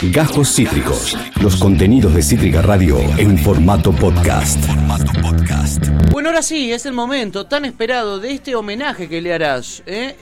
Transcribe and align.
Gajos 0.00 0.54
Cítricos. 0.54 1.18
Los 1.42 1.56
contenidos 1.56 2.14
de 2.14 2.22
Cítrica 2.22 2.62
Radio 2.62 3.00
en 3.18 3.36
formato 3.36 3.90
podcast. 3.90 4.64
Bueno, 6.12 6.28
ahora 6.28 6.42
sí, 6.42 6.72
es 6.72 6.86
el 6.86 6.92
momento 6.92 7.46
tan 7.46 7.64
esperado 7.64 8.20
de 8.20 8.30
este 8.30 8.54
homenaje 8.54 9.08
que 9.08 9.20
le 9.20 9.34
harás. 9.34 9.82
¿eh? 9.86 10.14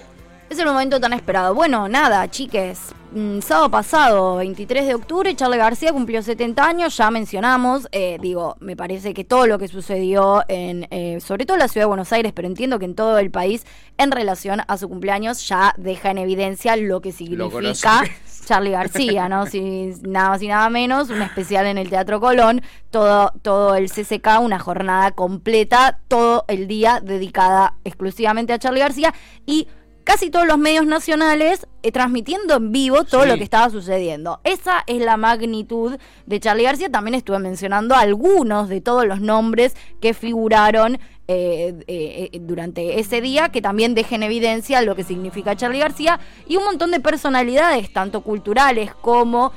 Es 0.48 0.58
el 0.58 0.64
momento 0.64 0.98
tan 0.98 1.12
esperado. 1.12 1.54
Bueno, 1.54 1.88
nada, 1.88 2.26
chiques. 2.30 2.94
Mm, 3.12 3.40
sábado 3.40 3.70
pasado, 3.70 4.36
23 4.36 4.86
de 4.86 4.94
octubre, 4.94 5.36
Charlie 5.36 5.58
García 5.58 5.92
cumplió 5.92 6.22
70 6.22 6.66
años, 6.66 6.96
ya 6.96 7.10
mencionamos, 7.10 7.86
eh, 7.92 8.18
digo, 8.20 8.56
me 8.60 8.76
parece 8.76 9.14
que 9.14 9.24
todo 9.24 9.46
lo 9.46 9.58
que 9.58 9.68
sucedió 9.68 10.42
en, 10.48 10.88
eh, 10.90 11.20
sobre 11.20 11.46
todo 11.46 11.56
en 11.56 11.60
la 11.60 11.68
ciudad 11.68 11.84
de 11.84 11.88
Buenos 11.88 12.12
Aires, 12.12 12.32
pero 12.34 12.48
entiendo 12.48 12.78
que 12.78 12.84
en 12.84 12.94
todo 12.94 13.18
el 13.18 13.30
país, 13.30 13.64
en 13.96 14.10
relación 14.10 14.60
a 14.66 14.76
su 14.76 14.88
cumpleaños, 14.88 15.46
ya 15.46 15.74
deja 15.76 16.10
en 16.10 16.18
evidencia 16.18 16.76
lo 16.76 17.00
que 17.00 17.12
significa 17.12 18.04
Charlie 18.46 18.70
García, 18.70 19.28
¿no? 19.28 19.44
Si, 19.44 19.92
nada 20.02 20.38
y 20.40 20.46
nada 20.46 20.70
menos, 20.70 21.10
un 21.10 21.20
especial 21.20 21.66
en 21.66 21.78
el 21.78 21.90
Teatro 21.90 22.20
Colón, 22.20 22.62
todo, 22.90 23.32
todo 23.42 23.74
el 23.74 23.90
CCK, 23.90 24.40
una 24.40 24.60
jornada 24.60 25.10
completa, 25.10 25.98
todo 26.08 26.44
el 26.46 26.68
día 26.68 27.00
dedicada 27.02 27.74
exclusivamente 27.84 28.52
a 28.52 28.58
Charlie 28.58 28.80
García 28.80 29.12
y 29.44 29.66
casi 30.06 30.30
todos 30.30 30.46
los 30.46 30.56
medios 30.56 30.86
nacionales 30.86 31.66
eh, 31.82 31.90
transmitiendo 31.90 32.54
en 32.54 32.70
vivo 32.70 33.02
todo 33.02 33.26
lo 33.26 33.36
que 33.36 33.42
estaba 33.42 33.68
sucediendo. 33.70 34.40
Esa 34.44 34.84
es 34.86 35.02
la 35.02 35.16
magnitud 35.16 35.98
de 36.26 36.40
Charlie 36.40 36.62
García. 36.62 36.88
También 36.88 37.16
estuve 37.16 37.40
mencionando 37.40 37.96
algunos 37.96 38.68
de 38.68 38.80
todos 38.80 39.04
los 39.04 39.20
nombres 39.20 39.74
que 40.00 40.14
figuraron 40.14 41.00
eh, 41.26 41.74
eh, 41.88 42.38
durante 42.40 43.00
ese 43.00 43.20
día, 43.20 43.48
que 43.48 43.60
también 43.60 43.96
dejen 43.96 44.22
evidencia 44.22 44.80
lo 44.80 44.94
que 44.94 45.02
significa 45.02 45.56
Charlie 45.56 45.80
García, 45.80 46.20
y 46.46 46.56
un 46.56 46.64
montón 46.64 46.92
de 46.92 47.00
personalidades, 47.00 47.92
tanto 47.92 48.20
culturales 48.22 48.94
como 48.94 49.52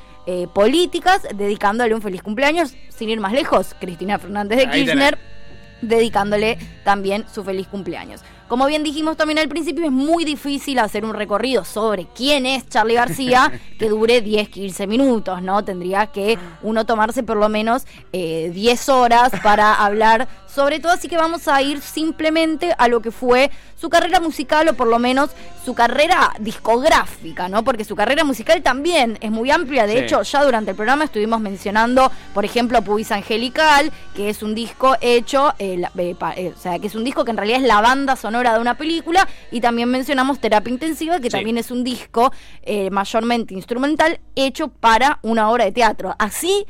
políticas, 0.52 1.26
dedicándole 1.34 1.92
un 1.92 2.02
feliz 2.02 2.22
cumpleaños, 2.22 2.74
sin 2.88 3.08
ir 3.08 3.18
más 3.18 3.32
lejos, 3.32 3.74
Cristina 3.80 4.16
Fernández 4.16 4.58
de 4.58 4.70
Kirchner, 4.70 5.18
dedicándole 5.82 6.56
también 6.84 7.24
su 7.32 7.42
feliz 7.42 7.66
cumpleaños. 7.66 8.20
Como 8.50 8.66
bien 8.66 8.82
dijimos 8.82 9.16
también 9.16 9.38
al 9.38 9.48
principio, 9.48 9.84
es 9.84 9.92
muy 9.92 10.24
difícil 10.24 10.80
hacer 10.80 11.04
un 11.04 11.14
recorrido 11.14 11.64
sobre 11.64 12.08
quién 12.16 12.46
es 12.46 12.68
Charlie 12.68 12.94
García 12.94 13.52
que 13.78 13.88
dure 13.88 14.22
10, 14.22 14.48
15 14.48 14.88
minutos, 14.88 15.40
¿no? 15.40 15.64
Tendría 15.64 16.08
que 16.08 16.36
uno 16.62 16.84
tomarse 16.84 17.22
por 17.22 17.36
lo 17.36 17.48
menos 17.48 17.84
10 18.10 18.12
eh, 18.12 18.92
horas 18.92 19.30
para 19.44 19.74
hablar 19.84 20.26
sobre 20.52 20.80
todo, 20.80 20.92
así 20.92 21.06
que 21.06 21.16
vamos 21.16 21.46
a 21.46 21.62
ir 21.62 21.80
simplemente 21.80 22.74
a 22.76 22.88
lo 22.88 23.00
que 23.00 23.12
fue 23.12 23.52
su 23.80 23.88
carrera 23.88 24.18
musical 24.18 24.68
o 24.68 24.74
por 24.74 24.88
lo 24.88 24.98
menos 24.98 25.30
su 25.64 25.74
carrera 25.74 26.32
discográfica, 26.40 27.48
¿no? 27.48 27.62
Porque 27.62 27.84
su 27.84 27.94
carrera 27.94 28.24
musical 28.24 28.60
también 28.60 29.16
es 29.20 29.30
muy 29.30 29.50
amplia, 29.52 29.86
de 29.86 30.00
hecho 30.00 30.22
ya 30.22 30.42
durante 30.44 30.72
el 30.72 30.76
programa 30.76 31.04
estuvimos 31.04 31.40
mencionando, 31.40 32.10
por 32.34 32.44
ejemplo, 32.44 32.82
Pubis 32.82 33.12
Angelical, 33.12 33.92
que 34.14 34.28
es 34.28 34.42
un 34.42 34.56
disco 34.56 34.96
hecho, 35.00 35.54
eh, 35.60 35.80
eh, 35.96 36.52
o 36.56 36.60
sea, 36.60 36.78
que 36.80 36.88
es 36.88 36.96
un 36.96 37.04
disco 37.04 37.24
que 37.24 37.30
en 37.30 37.36
realidad 37.36 37.60
es 37.60 37.68
la 37.68 37.80
banda 37.80 38.16
sonora 38.16 38.39
de 38.42 38.60
una 38.60 38.76
película 38.76 39.28
y 39.50 39.60
también 39.60 39.88
mencionamos 39.90 40.40
Terapia 40.40 40.72
Intensiva, 40.72 41.20
que 41.20 41.30
también 41.30 41.58
es 41.58 41.70
un 41.70 41.84
disco 41.84 42.32
eh, 42.62 42.90
mayormente 42.90 43.54
instrumental 43.54 44.20
hecho 44.34 44.68
para 44.68 45.18
una 45.22 45.50
obra 45.50 45.64
de 45.64 45.72
teatro. 45.72 46.14
Así 46.18 46.66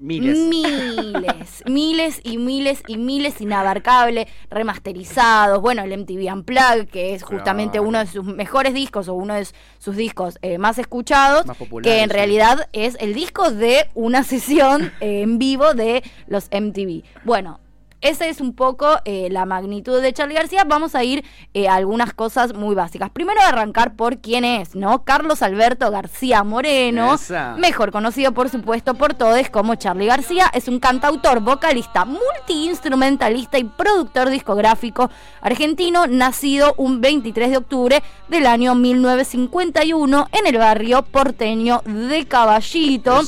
Miles. 0.00 0.38
Miles, 0.38 1.62
miles 1.66 2.20
y 2.22 2.38
miles 2.38 2.82
y 2.86 2.96
miles 2.96 3.40
inabarcable, 3.40 4.28
remasterizados. 4.48 5.60
Bueno, 5.60 5.82
el 5.82 5.96
MTV 5.98 6.32
Unplugged, 6.32 6.88
que 6.88 7.14
es 7.14 7.22
justamente 7.22 7.80
uno 7.80 7.98
de 7.98 8.06
sus 8.06 8.24
mejores 8.24 8.74
discos 8.74 9.08
o 9.08 9.14
uno 9.14 9.34
de 9.34 9.46
sus 9.78 9.96
discos 9.96 10.38
eh, 10.42 10.58
más 10.58 10.78
escuchados, 10.78 11.44
que 11.82 12.02
en 12.02 12.10
realidad 12.10 12.68
es 12.72 12.96
el 13.00 13.12
disco 13.12 13.50
de 13.50 13.88
una 13.94 14.22
sesión 14.24 14.92
eh, 15.00 15.22
en 15.22 15.38
vivo 15.38 15.74
de 15.74 16.04
los 16.28 16.48
MTV. 16.52 17.02
Bueno, 17.24 17.60
esa 18.00 18.26
es 18.26 18.40
un 18.40 18.54
poco 18.54 18.98
eh, 19.04 19.28
la 19.30 19.44
magnitud 19.44 20.00
de 20.00 20.12
Charlie 20.12 20.34
García. 20.34 20.64
Vamos 20.64 20.94
a 20.94 21.04
ir 21.04 21.24
eh, 21.54 21.68
a 21.68 21.74
algunas 21.74 22.12
cosas 22.14 22.54
muy 22.54 22.74
básicas. 22.74 23.10
Primero 23.10 23.40
arrancar 23.40 23.94
por 23.96 24.18
quién 24.18 24.44
es, 24.44 24.74
¿no? 24.74 25.04
Carlos 25.04 25.42
Alberto 25.42 25.90
García 25.90 26.44
Moreno, 26.44 27.16
mejor 27.56 27.92
conocido 27.92 28.32
por 28.32 28.48
supuesto 28.50 28.94
por 28.94 29.14
todos 29.14 29.38
como 29.50 29.74
Charlie 29.74 30.06
García, 30.06 30.50
es 30.52 30.68
un 30.68 30.80
cantautor, 30.80 31.40
vocalista, 31.40 32.04
multiinstrumentalista 32.04 33.58
y 33.58 33.64
productor 33.64 34.30
discográfico 34.30 35.10
argentino, 35.40 36.06
nacido 36.06 36.74
un 36.76 37.00
23 37.00 37.50
de 37.50 37.56
octubre 37.56 38.02
del 38.28 38.46
año 38.46 38.74
1951 38.74 40.28
en 40.32 40.46
el 40.46 40.58
barrio 40.58 41.02
porteño 41.02 41.82
de 41.84 42.26
Caballito. 42.26 43.20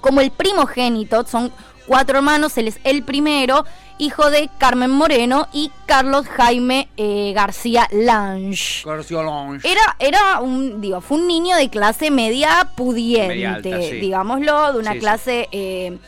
Como 0.00 0.20
el 0.20 0.30
primogénito, 0.30 1.26
son 1.26 1.52
cuatro 1.86 2.18
hermanos, 2.18 2.56
él 2.56 2.68
es 2.68 2.80
el 2.84 3.02
primero 3.02 3.64
hijo 4.00 4.30
de 4.30 4.50
Carmen 4.58 4.90
Moreno 4.90 5.46
y 5.52 5.70
Carlos 5.86 6.26
Jaime 6.26 6.88
eh, 6.96 7.32
García 7.34 7.86
Lange. 7.92 8.82
García 8.84 9.22
Lange. 9.22 9.70
Era, 9.70 9.96
era 9.98 10.40
un, 10.40 10.80
digo, 10.80 11.00
fue 11.00 11.18
un 11.18 11.28
niño 11.28 11.56
de 11.56 11.68
clase 11.68 12.10
media 12.10 12.68
pudiente, 12.74 13.98
digámoslo, 14.00 14.72
de 14.72 14.78
una 14.78 14.96
clase... 14.96 15.48
Eh, 15.52 15.98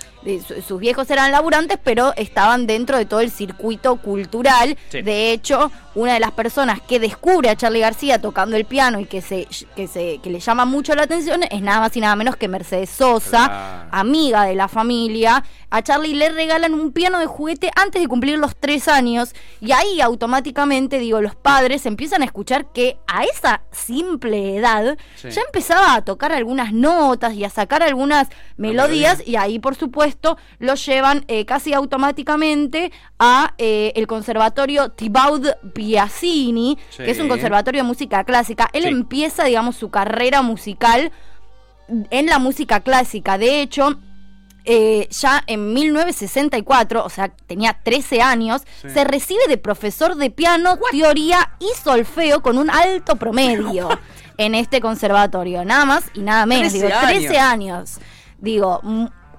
sus 0.69 0.79
viejos 0.79 1.11
eran 1.11 1.33
laburantes, 1.33 1.79
pero 1.83 2.15
estaban 2.17 2.69
dentro 2.69 2.97
de 2.97 3.07
todo 3.07 3.19
el 3.19 3.33
circuito 3.33 3.97
cultural. 3.97 4.79
De 4.93 5.33
hecho, 5.33 5.73
una 5.95 6.15
de 6.15 6.21
las 6.21 6.33
personas 6.33 6.81
que 6.81 6.99
descubre 6.99 7.51
a 7.51 7.57
Charlie 7.57 7.81
García 7.81 8.21
tocando 8.21 8.57
el 8.57 8.65
piano 8.65 9.01
y 9.01 9.07
que 9.07 9.21
se, 9.21 9.47
que 9.77 9.87
se 9.87 10.19
que 10.19 10.31
le 10.31 10.41
llama 10.41 10.65
mucho 10.65 10.95
la 10.95 11.03
atención 11.03 11.43
es 11.51 11.63
nada 11.63 11.81
más 11.81 11.97
y 11.97 12.01
nada 12.01 12.17
menos 12.17 12.37
que 12.37 12.49
Mercedes 12.49 12.91
Sosa, 12.91 13.89
amiga 13.91 14.45
de 14.45 14.55
la 14.55 14.69
familia. 14.69 15.45
A 15.71 15.83
Charlie 15.83 16.15
le 16.15 16.31
regalan 16.31 16.75
un 16.75 16.93
piano 16.93 17.19
de 17.19 17.27
juguete 17.27 17.71
antes 17.77 18.03
de 18.03 18.09
cumplir 18.09 18.39
los 18.39 18.55
tres 18.57 18.89
años 18.89 19.35
y 19.61 19.73
ahí 19.73 20.03
automáticamente, 20.03 20.99
digo, 20.99 21.23
los 21.23 21.35
padres 21.35 21.87
empiezan 21.87 22.21
a 22.21 22.27
escuchar 22.27 22.73
que 22.73 22.99
a 23.07 23.25
esa 23.25 23.63
simple 23.71 24.57
edad 24.57 24.99
ya 25.23 25.41
empezaba 25.41 25.95
a 25.95 26.03
tocar 26.03 26.33
algunas 26.33 26.73
notas 26.73 27.35
y 27.35 27.45
a 27.45 27.51
sacar 27.51 27.83
algunas 27.83 28.29
melodías 28.57 29.23
y 29.27 29.37
ahí, 29.37 29.59
por 29.59 29.75
supuesto, 29.75 30.37
lo 30.59 30.75
llevan 30.75 31.25
eh, 31.29 31.47
casi 31.47 31.73
automáticamente 31.73 32.93
a 33.19 33.55
eh, 33.57 33.93
el 33.97 34.07
conservatorio 34.07 34.91
Thibaud 34.91 35.47
Piazzini, 35.83 36.79
que 36.97 37.11
es 37.11 37.19
un 37.19 37.27
conservatorio 37.27 37.83
de 37.83 37.89
música 37.89 38.23
clásica. 38.23 38.71
Él 38.73 38.85
empieza, 38.85 39.45
digamos, 39.45 39.75
su 39.75 39.91
carrera 39.91 40.41
musical 40.41 41.11
en 41.89 42.27
la 42.27 42.39
música 42.39 42.79
clásica. 42.81 43.37
De 43.37 43.61
hecho, 43.61 43.99
eh, 44.65 45.09
ya 45.11 45.43
en 45.49 45.75
1964, 45.75 47.05
o 47.05 47.09
sea, 47.09 47.31
tenía 47.31 47.81
13 47.83 48.23
años, 48.23 48.63
se 48.81 49.03
recibe 49.03 49.41
de 49.49 49.59
profesor 49.59 50.15
de 50.15 50.31
piano, 50.31 50.79
teoría 50.93 51.57
y 51.59 51.67
solfeo 51.83 52.43
con 52.43 52.59
un 52.59 52.71
alto 52.71 53.17
promedio 53.17 53.89
en 54.39 54.55
este 54.55 54.81
conservatorio. 54.81 55.65
Nada 55.65 55.85
más 55.85 56.05
y 56.15 56.21
nada 56.21 56.47
menos. 56.47 56.71
13 56.71 56.87
digo, 56.87 56.99
13 57.09 57.39
años. 57.41 57.99
Digo, 58.39 58.81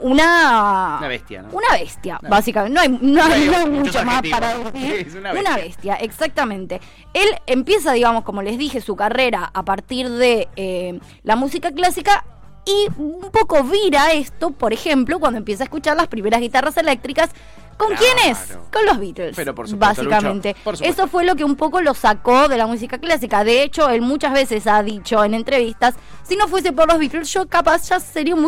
una. 0.04 0.98
Una 1.00 1.08
bestia, 1.08 1.42
¿no? 1.42 1.50
Una 1.52 1.72
bestia, 1.72 2.20
básicamente. 2.22 2.76
No 2.76 2.82
hay, 2.82 2.90
no 2.90 3.24
hay, 3.24 3.70
mucho 3.70 4.04
más 4.04 4.22
para 4.30 4.58
decir. 4.72 5.18
una, 5.18 5.56
bestia. 5.56 5.96
exactamente. 5.96 6.82
Él 7.14 7.30
empieza, 7.48 7.94
digamos, 7.94 8.24
como 8.24 8.42
les 8.42 8.58
dije, 8.58 8.82
su 8.82 8.96
carrera 8.96 9.50
a 9.54 9.64
partir 9.64 10.10
de 10.10 10.50
eh, 10.58 11.00
la 11.24 11.36
música 11.36 11.72
clásica 11.72 12.26
y 12.66 12.88
un 12.98 13.30
poco 13.32 13.64
vira 13.64 14.12
esto, 14.14 14.52
por 14.52 14.74
ejemplo, 14.74 15.20
cuando 15.20 15.38
empieza 15.38 15.64
a 15.64 15.66
escuchar 15.66 15.98
las 15.98 16.08
primeras 16.08 16.42
guitarras 16.42 16.78
eléctricas 16.78 17.30
¿Con 17.78 17.96
quiénes? 17.96 18.58
Con 18.72 18.86
los 18.86 19.00
Beatles. 19.00 19.36
Pero 19.36 19.56
por 19.56 19.68
supuesto, 19.68 20.04
básicamente. 20.04 20.56
Eso 20.82 21.08
fue 21.08 21.24
lo 21.24 21.36
que 21.36 21.44
un 21.44 21.56
poco 21.56 21.82
lo 21.82 21.94
sacó 21.94 22.48
de 22.48 22.58
la 22.58 22.68
música 22.68 22.98
clásica. 22.98 23.44
De 23.44 23.64
hecho, 23.64 23.90
él 23.90 24.02
muchas 24.02 24.34
veces 24.34 24.68
ha 24.68 24.82
dicho 24.84 25.24
en 25.24 25.34
entrevistas, 25.34 25.96
si 26.24 26.36
no 26.36 26.48
fuese 26.48 26.72
por 26.72 26.88
los 26.88 27.00
Beatles, 27.00 27.32
yo 27.32 27.48
capaz 27.48 27.90
ya 27.90 28.00
sería 28.00 28.36
un, 28.36 28.42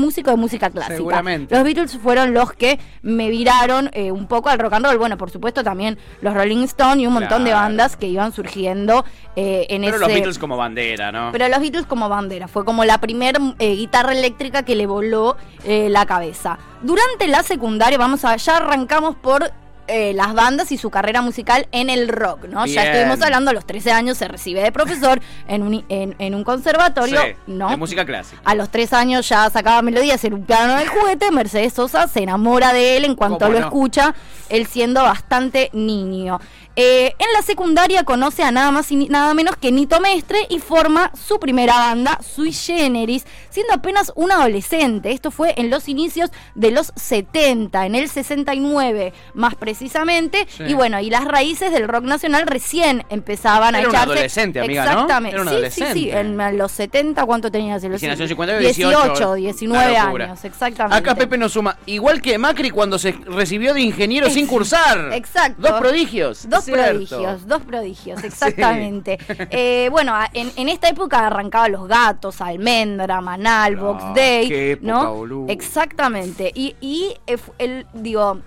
músico 0.00 0.30
de 0.30 0.36
música 0.36 0.70
clásica. 0.70 0.96
Seguramente. 0.96 1.54
Los 1.54 1.64
Beatles 1.64 1.98
fueron 1.98 2.32
los 2.32 2.52
que 2.52 2.78
me 3.02 3.28
viraron 3.28 3.90
eh, 3.92 4.10
un 4.10 4.26
poco 4.26 4.48
al 4.48 4.58
rock 4.58 4.74
and 4.74 4.86
roll. 4.86 4.98
Bueno, 4.98 5.16
por 5.18 5.30
supuesto 5.30 5.62
también 5.62 5.98
los 6.22 6.34
Rolling 6.34 6.64
Stones 6.64 7.02
y 7.02 7.06
un 7.06 7.12
montón 7.12 7.44
de 7.44 7.52
bandas 7.52 7.96
que 7.96 8.06
iban 8.06 8.32
surgiendo 8.32 9.04
eh, 9.36 9.66
en 9.68 9.84
ese... 9.84 9.92
Pero 9.92 10.06
los 10.06 10.14
Beatles 10.14 10.38
como 10.38 10.56
bandera, 10.56 11.12
¿no? 11.12 11.30
Pero 11.32 11.48
los 11.48 11.60
Beatles 11.60 11.86
como 11.86 12.08
bandera. 12.08 12.48
Fue 12.48 12.64
como 12.64 12.84
la 12.84 12.98
primera 12.98 13.38
eh, 13.58 13.74
guitarra 13.74 14.12
eléctrica 14.12 14.62
que 14.62 14.74
le 14.74 14.86
voló 14.86 15.36
la 15.66 16.06
cabeza. 16.06 16.58
Durante 16.82 17.28
la 17.28 17.42
secundaria, 17.42 17.98
vamos 17.98 18.24
a, 18.24 18.36
ya 18.36 18.56
arrancamos 18.56 19.14
por 19.16 19.52
eh, 19.90 20.12
las 20.14 20.32
bandas 20.34 20.72
y 20.72 20.78
su 20.78 20.90
carrera 20.90 21.20
musical 21.22 21.66
en 21.72 21.90
el 21.90 22.08
rock, 22.08 22.44
¿no? 22.44 22.64
Ya 22.66 22.84
estuvimos 22.84 23.20
hablando, 23.22 23.50
a 23.50 23.54
los 23.54 23.66
13 23.66 23.92
años 23.92 24.16
se 24.18 24.28
recibe 24.28 24.62
de 24.62 24.72
profesor 24.72 25.20
en 25.48 25.62
un, 25.62 25.84
en, 25.88 26.14
en 26.18 26.34
un 26.34 26.44
conservatorio, 26.44 27.20
Sí, 27.20 27.32
¿no? 27.46 27.68
de 27.70 27.76
música 27.76 28.04
clásica. 28.04 28.40
A 28.44 28.54
los 28.54 28.70
3 28.70 28.92
años 28.92 29.28
ya 29.28 29.48
sacaba 29.50 29.82
melodías 29.82 30.22
en 30.24 30.34
un 30.34 30.44
piano 30.44 30.76
del 30.76 30.88
juguete, 30.88 31.30
Mercedes 31.30 31.72
Sosa 31.74 32.08
se 32.08 32.22
enamora 32.22 32.72
de 32.72 32.96
él 32.96 33.04
en 33.04 33.14
cuanto 33.14 33.38
¿Cómo 33.40 33.52
lo 33.52 33.60
no? 33.60 33.66
escucha, 33.66 34.14
él 34.48 34.66
siendo 34.66 35.02
bastante 35.02 35.70
niño. 35.72 36.40
Eh, 36.76 37.14
en 37.18 37.32
la 37.34 37.42
secundaria 37.42 38.04
conoce 38.04 38.42
a 38.44 38.52
nada 38.52 38.70
más 38.70 38.90
y 38.92 39.08
nada 39.08 39.34
menos 39.34 39.56
que 39.56 39.72
Nito 39.72 40.00
Mestre 40.00 40.46
y 40.48 40.60
forma 40.60 41.10
su 41.14 41.38
primera 41.40 41.74
banda, 41.76 42.18
Sui 42.22 42.52
Generis, 42.52 43.26
siendo 43.50 43.74
apenas 43.74 44.12
un 44.14 44.30
adolescente. 44.32 45.10
Esto 45.12 45.30
fue 45.30 45.52
en 45.56 45.68
los 45.68 45.88
inicios 45.88 46.30
de 46.54 46.70
los 46.70 46.92
70, 46.96 47.86
en 47.86 47.96
el 47.96 48.08
69 48.08 49.12
más 49.34 49.56
precisamente. 49.56 49.79
Sí. 49.88 50.64
Y 50.68 50.74
bueno, 50.74 51.00
y 51.00 51.10
las 51.10 51.24
raíces 51.24 51.72
del 51.72 51.88
rock 51.88 52.04
nacional 52.04 52.46
recién 52.46 53.04
empezaban 53.08 53.74
a 53.74 53.78
Era 53.80 53.88
un 53.88 53.94
echarse. 53.94 54.12
adolescente, 54.12 54.60
amiga, 54.60 54.84
¿no? 54.84 54.90
Exactamente. 54.92 55.34
Era 55.36 55.42
un 55.42 55.48
Sí, 55.48 55.54
sí, 55.54 55.60
sí. 55.74 55.82
adolescente. 56.10 56.20
En 56.50 56.58
los 56.58 56.72
70, 56.72 57.24
¿cuánto 57.26 57.50
tenías? 57.50 57.82
En 57.84 57.92
los 57.92 58.00
si 58.00 58.06
nació 58.06 58.24
en 58.24 58.28
50, 58.28 58.58
18, 58.58 58.88
18, 58.90 59.34
19 59.34 59.84
una 59.92 60.04
locura. 60.04 60.24
años, 60.26 60.44
exactamente. 60.44 60.96
Acá 60.96 61.14
Pepe 61.14 61.38
nos 61.38 61.52
suma, 61.52 61.76
igual 61.86 62.20
que 62.20 62.36
Macri 62.38 62.70
cuando 62.70 62.98
se 62.98 63.12
recibió 63.12 63.74
de 63.74 63.80
ingeniero 63.82 64.28
sin 64.30 64.46
cursar. 64.46 65.12
Exacto. 65.12 65.62
Dos 65.62 65.80
prodigios. 65.80 66.48
Dos 66.48 66.64
cierto. 66.64 66.82
prodigios, 66.90 67.46
dos 67.46 67.62
prodigios, 67.62 68.22
exactamente. 68.24 69.18
Eh, 69.52 69.88
bueno, 69.90 70.14
en, 70.32 70.50
en 70.56 70.68
esta 70.68 70.88
época 70.88 71.26
arrancaban 71.26 71.72
los 71.72 71.88
gatos, 71.88 72.40
Almendra, 72.40 73.20
Manal, 73.20 73.72
Claro, 73.74 73.94
Box 73.94 74.04
Day, 74.14 74.48
qué 74.48 74.72
época, 74.72 74.92
¿no? 74.92 75.14
boludo. 75.14 75.46
Exactamente. 75.52 76.52
Y, 76.54 76.76
y 76.80 77.14
eh, 77.26 77.36
el, 77.58 77.86
digo, 77.94 78.40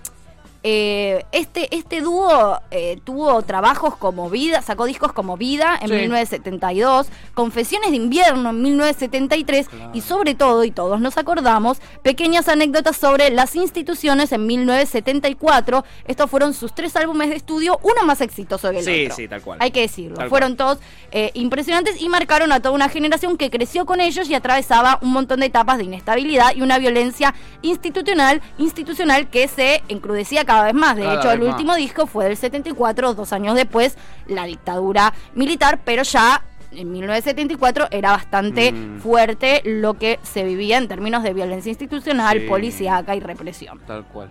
eh, 0.66 1.26
este, 1.32 1.76
este 1.76 2.00
dúo 2.00 2.58
eh, 2.70 2.98
tuvo 3.04 3.42
trabajos 3.42 3.96
como 3.98 4.30
Vida, 4.30 4.62
sacó 4.62 4.86
discos 4.86 5.12
como 5.12 5.36
Vida 5.36 5.78
en 5.80 5.88
Sí. 5.88 5.94
1972, 5.94 7.06
Confesiones 7.34 7.90
de 7.90 7.96
invierno 7.96 8.48
en 8.50 8.62
1973 8.62 9.68
y 9.92 10.00
sobre 10.00 10.34
todo, 10.34 10.64
y 10.64 10.70
todos 10.70 11.00
nos 11.02 11.18
acordamos, 11.18 11.78
pequeñas 12.02 12.48
anécdotas 12.48 12.96
sobre 12.96 13.28
las 13.30 13.54
instituciones 13.56 14.32
en 14.32 14.46
1974. 14.46 15.84
Estos 16.06 16.30
fueron 16.30 16.54
sus 16.54 16.74
tres 16.74 16.96
álbumes 16.96 17.28
de 17.28 17.36
estudio, 17.36 17.78
uno 17.82 18.04
más 18.06 18.20
exitoso 18.22 18.70
que 18.70 18.78
el 18.78 18.84
Sí, 18.84 19.04
otro. 19.04 19.16
sí, 19.16 19.28
tal 19.28 19.42
cual. 19.42 19.58
Hay 19.60 19.70
que 19.70 19.82
decirlo. 19.82 20.16
Tal 20.16 20.28
fueron 20.30 20.56
todos 20.56 20.78
eh, 21.12 21.30
impresionantes 21.34 22.00
y 22.00 22.08
marcaron 22.08 22.52
a 22.52 22.60
toda 22.60 22.74
una 22.74 22.88
generación 22.88 23.36
que 23.36 23.50
creció 23.50 23.84
con 23.84 24.00
ellos 24.00 24.30
y 24.30 24.34
atravesaba 24.34 24.98
un 25.02 25.12
montón 25.12 25.40
de 25.40 25.46
etapas 25.46 25.76
de 25.76 25.84
inestabilidad 25.84 26.54
y 26.56 26.62
una 26.62 26.78
violencia 26.78 27.34
institucional, 27.60 28.40
institucional 28.56 29.28
que 29.28 29.46
se 29.48 29.82
encrudecía 29.88 30.44
cada 30.44 30.53
vez 30.62 30.74
más. 30.74 30.94
De 30.96 31.02
Cada 31.02 31.14
hecho, 31.18 31.32
el 31.32 31.40
más. 31.40 31.48
último 31.50 31.74
disco 31.74 32.06
fue 32.06 32.26
del 32.26 32.36
74, 32.36 33.14
dos 33.14 33.32
años 33.32 33.56
después, 33.56 33.96
la 34.28 34.44
dictadura 34.44 35.12
militar, 35.34 35.80
pero 35.84 36.04
ya 36.04 36.42
en 36.70 36.90
1974 36.92 37.88
era 37.90 38.10
bastante 38.12 38.72
Mm. 38.72 39.00
fuerte 39.00 39.62
lo 39.64 39.94
que 39.94 40.18
se 40.22 40.44
vivía 40.44 40.78
en 40.78 40.88
términos 40.88 41.22
de 41.22 41.32
violencia 41.32 41.70
institucional, 41.70 42.40
Sí. 42.40 42.46
policíaca 42.48 43.14
y 43.16 43.20
represión. 43.20 43.80
Tal 43.86 44.04
cual. 44.04 44.28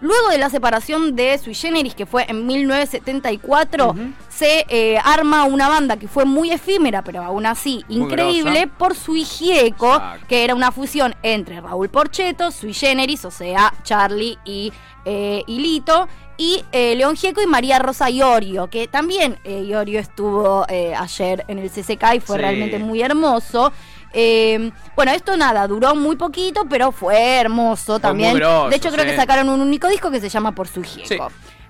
Luego 0.00 0.28
de 0.30 0.38
la 0.38 0.48
separación 0.50 1.14
de 1.14 1.36
Sui 1.38 1.54
Generis, 1.54 1.94
que 1.94 2.06
fue 2.06 2.24
en 2.28 2.46
1974, 2.46 3.88
Ujú. 3.90 4.00
se 4.28 4.64
eh, 4.68 4.98
arma 5.04 5.44
una 5.44 5.68
banda 5.68 5.96
que 5.96 6.08
fue 6.08 6.24
muy 6.24 6.50
efímera, 6.50 7.02
pero 7.02 7.22
aún 7.22 7.46
así 7.46 7.84
Muy 7.88 7.98
increíble, 8.04 8.60
grosa. 8.62 8.78
por 8.78 8.94
Sui 8.96 9.24
Gieco, 9.24 9.92
Exacto. 9.94 10.26
que 10.28 10.44
era 10.44 10.54
una 10.54 10.72
fusión 10.72 11.14
entre 11.22 11.60
Raúl 11.60 11.88
Porcheto, 11.88 12.50
Sui 12.50 12.72
Generis, 12.72 13.24
o 13.24 13.30
sea, 13.30 13.72
Charlie 13.82 14.38
y, 14.44 14.72
eh, 15.04 15.42
y 15.46 15.58
Lito, 15.58 16.08
y 16.36 16.64
eh, 16.72 16.94
León 16.96 17.16
Gieco 17.16 17.42
y 17.42 17.46
María 17.46 17.78
Rosa 17.78 18.08
Iorio, 18.08 18.68
que 18.70 18.88
también 18.88 19.38
eh, 19.44 19.62
Iorio 19.66 20.00
estuvo 20.00 20.64
eh, 20.70 20.94
ayer 20.96 21.44
en 21.48 21.58
el 21.58 21.68
CCK 21.70 22.14
y 22.14 22.20
fue 22.20 22.36
Sí. 22.36 22.40
realmente 22.42 22.78
muy 22.78 23.02
hermoso. 23.02 23.72
Eh, 24.12 24.72
bueno, 24.96 25.12
esto 25.12 25.36
nada, 25.36 25.66
duró 25.66 25.94
muy 25.94 26.16
poquito, 26.16 26.66
pero 26.68 26.92
fue 26.92 27.36
hermoso 27.36 27.98
también. 28.00 28.34
de 28.34 28.76
hecho, 28.76 28.90
creo 28.90 29.04
sí. 29.04 29.10
que 29.10 29.16
sacaron 29.16 29.48
un 29.48 29.60
único 29.60 29.88
disco 29.88 30.10
que 30.10 30.20
se 30.20 30.28
llama 30.28 30.52
Por 30.52 30.68
su 30.68 30.82
Gieco. 30.82 31.08
Sí. 31.08 31.18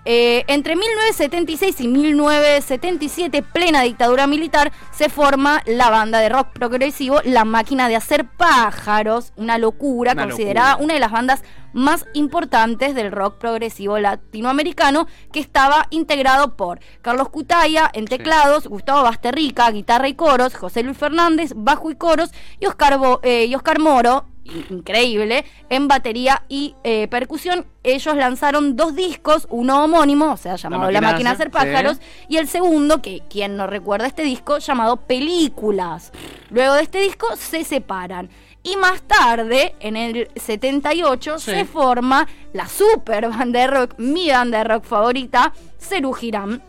Eh, 0.07 0.45
entre 0.49 0.77
1976 0.77 1.81
y 1.81 1.89
1977, 1.89 3.43
plena 3.43 3.83
dictadura 3.83 4.27
militar, 4.27 4.73
se 4.93 5.09
forma 5.09 5.63
la 5.67 5.91
banda 5.91 6.19
de 6.21 6.29
rock 6.29 6.49
progresivo 6.53 7.21
La 7.25 7.45
Máquina 7.45 7.89
de 7.89 7.97
Hacer 7.97 8.27
Pájaros, 8.27 9.33
una 9.37 9.59
locura, 9.59 10.13
Una 10.13 10.25
considerada 10.25 10.71
locura. 10.73 10.85
una 10.85 10.95
de 10.95 11.01
las 11.01 11.13
bandas 11.13 11.43
más 11.73 12.05
importantes 12.15 12.95
del 12.95 13.13
rock 13.13 13.39
progresivo 13.39 13.99
latinoamericano, 13.99 15.07
que 15.33 15.39
estaba 15.41 15.87
integrado 15.91 16.57
por 16.57 16.81
Carlos 17.03 17.29
Cutaya 17.29 17.89
en 17.93 18.07
teclados, 18.07 18.67
Gustavo 18.67 19.03
Basterrica, 19.03 19.71
guitarra 19.71 20.09
y 20.09 20.15
coros, 20.15 20.55
José 20.57 20.83
Luis 20.83 20.97
Fernández, 20.99 21.53
bajo 21.55 21.91
y 21.91 21.95
coros, 21.95 22.31
y 22.59 22.67
Oscar, 22.67 22.99
Bo- 22.99 23.21
eh, 23.23 23.45
y 23.45 23.55
Oscar 23.55 23.79
Moro, 23.79 24.25
increíble, 24.71 25.45
en 25.69 25.89
batería 25.89 26.43
y 26.49 26.75
eh, 26.85 27.09
percusión. 27.09 27.67
Ellos 27.83 28.15
lanzaron 28.17 28.77
dos 28.77 28.95
discos, 28.95 29.47
uno 29.51 29.85
homónimo, 29.85 30.33
o 30.33 30.37
sea, 30.37 30.57
llamado 30.57 30.91
La 30.91 31.01
Máquina 31.01 31.31
de 31.31 31.35
Hacer 31.35 31.51
Pájaros, 31.51 31.97
sí. 31.99 32.03
y 32.29 32.37
el 32.37 32.49
segundo, 32.49 33.01
que 33.01 33.23
quien 33.31 33.57
no 33.57 33.67
recuerda 33.67 34.07
este 34.07 34.23
disco, 34.23 34.59
llamado 34.59 34.97
Películas. 34.97 36.13
Luego 36.51 36.75
de 36.75 36.83
este 36.83 37.01
disco 37.01 37.27
se 37.37 37.65
separan. 37.65 38.29
Y 38.63 38.77
más 38.77 39.01
tarde, 39.03 39.75
en 39.81 39.97
el 39.97 40.29
78, 40.37 41.39
Sí. 41.39 41.51
se 41.51 41.65
forma 41.65 42.29
la 42.53 42.67
super 42.69 43.31
banda 43.31 43.61
de 43.61 43.67
rock, 43.69 43.95
mi 43.99 44.29
banda 44.31 44.59
de 44.59 44.65
rock 44.65 44.85
favorita, 44.85 45.55
Cerú 45.79 46.13
Girán, 46.13 46.63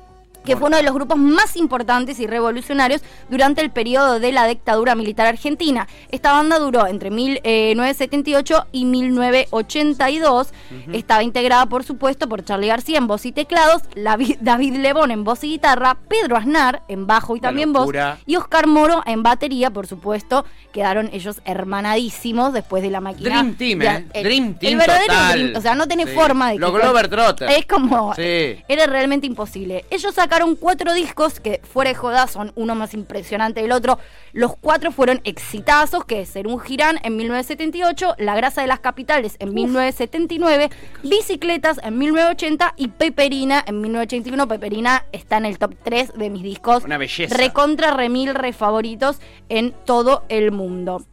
que 0.45 0.55
fue 0.57 0.67
uno 0.67 0.77
de 0.77 0.83
los 0.83 0.93
grupos 0.93 1.17
más 1.17 1.55
importantes 1.55 2.19
y 2.19 2.27
revolucionarios 2.27 3.01
durante 3.29 3.61
el 3.61 3.69
periodo 3.71 4.19
de 4.19 4.31
la 4.31 4.47
dictadura 4.47 4.95
militar 4.95 5.27
argentina. 5.27 5.88
Esta 6.09 6.31
banda 6.33 6.57
duró 6.59 6.88
entre 6.88 7.11
1978 7.11 8.67
y 8.71 8.85
1982. 8.85 10.49
Estaba 10.93 11.23
integrada, 11.23 11.65
por 11.67 11.83
supuesto, 11.83 12.27
por 12.27 12.43
Charlie 12.43 12.67
García 12.67 12.97
en 12.97 13.07
voz 13.07 13.25
y 13.25 13.31
teclados, 13.31 13.81
David 13.95 14.75
Lebón 14.77 15.11
en 15.11 15.23
voz 15.23 15.43
y 15.43 15.49
guitarra, 15.49 15.97
Pedro 16.07 16.38
Aznar 16.38 16.83
en 16.88 17.07
bajo 17.07 17.35
y 17.35 17.39
Una 17.39 17.47
también 17.49 17.73
voz, 17.73 17.89
y 18.25 18.35
Oscar 18.35 18.67
Moro 18.67 19.03
en 19.05 19.23
batería, 19.23 19.69
por 19.71 19.88
supuesto. 19.88 20.45
Quedaron 20.73 21.09
ellos 21.11 21.41
hermanadísimos 21.45 22.53
después 22.53 22.81
de 22.81 22.89
la 22.89 23.01
máquina. 23.01 23.29
Dream 23.29 23.55
Team, 23.55 23.81
¿eh? 23.81 24.07
el- 24.13 24.23
Dream 24.23 24.53
Team 24.57 24.71
El 24.73 24.77
verdadero 24.79 25.05
total. 25.13 25.39
Dream- 25.39 25.57
o 25.57 25.61
sea, 25.61 25.75
no 25.75 25.88
tiene 25.88 26.05
Sí. 26.05 26.13
forma 26.13 26.47
de 26.49 26.53
que. 26.55 26.59
Los 26.59 26.71
Glover 26.71 27.07
Trotter. 27.09 27.49
Es 27.51 27.65
como. 27.65 28.13
Sí. 28.15 28.55
Era 28.67 28.85
realmente 28.88 29.27
imposible. 29.27 29.83
Ellos 29.89 30.13
sacaron 30.15 30.30
cuatro 30.59 30.93
discos 30.93 31.39
que, 31.39 31.61
fuera 31.63 31.89
de 31.89 31.95
joda, 31.95 32.27
son 32.27 32.51
uno 32.55 32.75
más 32.75 32.93
impresionante 32.93 33.61
del 33.61 33.71
otro. 33.71 33.99
Los 34.33 34.55
cuatro 34.55 34.91
fueron 34.91 35.21
exitazos, 35.23 36.05
que 36.05 36.21
es 36.21 36.35
un 36.35 36.59
Girán 36.59 36.99
en 37.03 37.17
1978, 37.17 38.15
La 38.17 38.35
Grasa 38.35 38.61
de 38.61 38.67
las 38.67 38.79
Capitales 38.79 39.35
en 39.39 39.53
1979, 39.53 40.69
Bicicletas 41.03 41.79
en 41.83 41.97
1980 41.97 42.73
y 42.77 42.87
Peperina 42.89 43.63
en 43.65 43.81
1981. 43.81 44.47
Peperina 44.47 45.05
está 45.11 45.37
en 45.37 45.45
el 45.45 45.57
top 45.57 45.75
3 45.83 46.13
de 46.13 46.29
mis 46.29 46.43
discos. 46.43 46.85
Una 46.85 46.97
belleza. 46.97 47.35
Recontra, 47.35 47.91
remil, 47.91 48.33
re 48.33 48.53
favoritos 48.53 49.19
en 49.49 49.73
todo 49.85 50.23
el 50.29 50.51
mundo. 50.51 51.05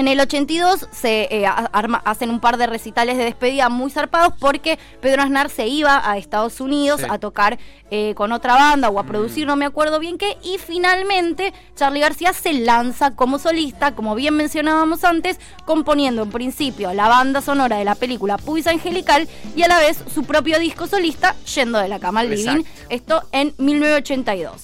En 0.00 0.08
el 0.08 0.18
82 0.18 0.88
se 0.92 1.28
eh, 1.30 1.44
arma- 1.46 2.00
hacen 2.06 2.30
un 2.30 2.40
par 2.40 2.56
de 2.56 2.66
recitales 2.66 3.18
de 3.18 3.24
despedida 3.24 3.68
muy 3.68 3.90
zarpados 3.90 4.32
porque 4.40 4.78
Pedro 5.02 5.20
Aznar 5.20 5.50
se 5.50 5.66
iba 5.66 6.00
a 6.10 6.16
Estados 6.16 6.62
Unidos 6.62 7.02
Sí. 7.02 7.06
a 7.10 7.18
tocar 7.18 7.58
eh, 7.90 8.14
con 8.14 8.32
otra 8.32 8.54
banda 8.54 8.88
o 8.88 8.98
a 8.98 9.02
producir, 9.04 9.46
no 9.46 9.56
me 9.56 9.66
acuerdo 9.66 9.98
bien 9.98 10.16
qué, 10.16 10.38
y 10.42 10.56
finalmente 10.56 11.52
Charlie 11.76 12.00
García 12.00 12.32
se 12.32 12.54
lanza 12.54 13.10
como 13.14 13.38
solista, 13.38 13.94
como 13.94 14.14
bien 14.14 14.36
mencionábamos 14.36 15.04
antes, 15.04 15.38
componiendo 15.66 16.22
en 16.22 16.30
principio 16.30 16.94
la 16.94 17.08
banda 17.08 17.42
sonora 17.42 17.76
de 17.76 17.84
la 17.84 17.94
película 17.94 18.38
Puis 18.38 18.66
Angelical 18.68 19.28
y 19.54 19.64
a 19.64 19.68
la 19.68 19.80
vez 19.80 20.02
su 20.14 20.24
propio 20.24 20.58
disco 20.58 20.86
solista, 20.86 21.36
Yendo 21.54 21.78
de 21.78 21.88
la 21.88 21.98
cama 21.98 22.20
al 22.20 22.30
living, 22.30 22.62
esto 22.88 23.22
en 23.32 23.52
1982. 23.58 24.62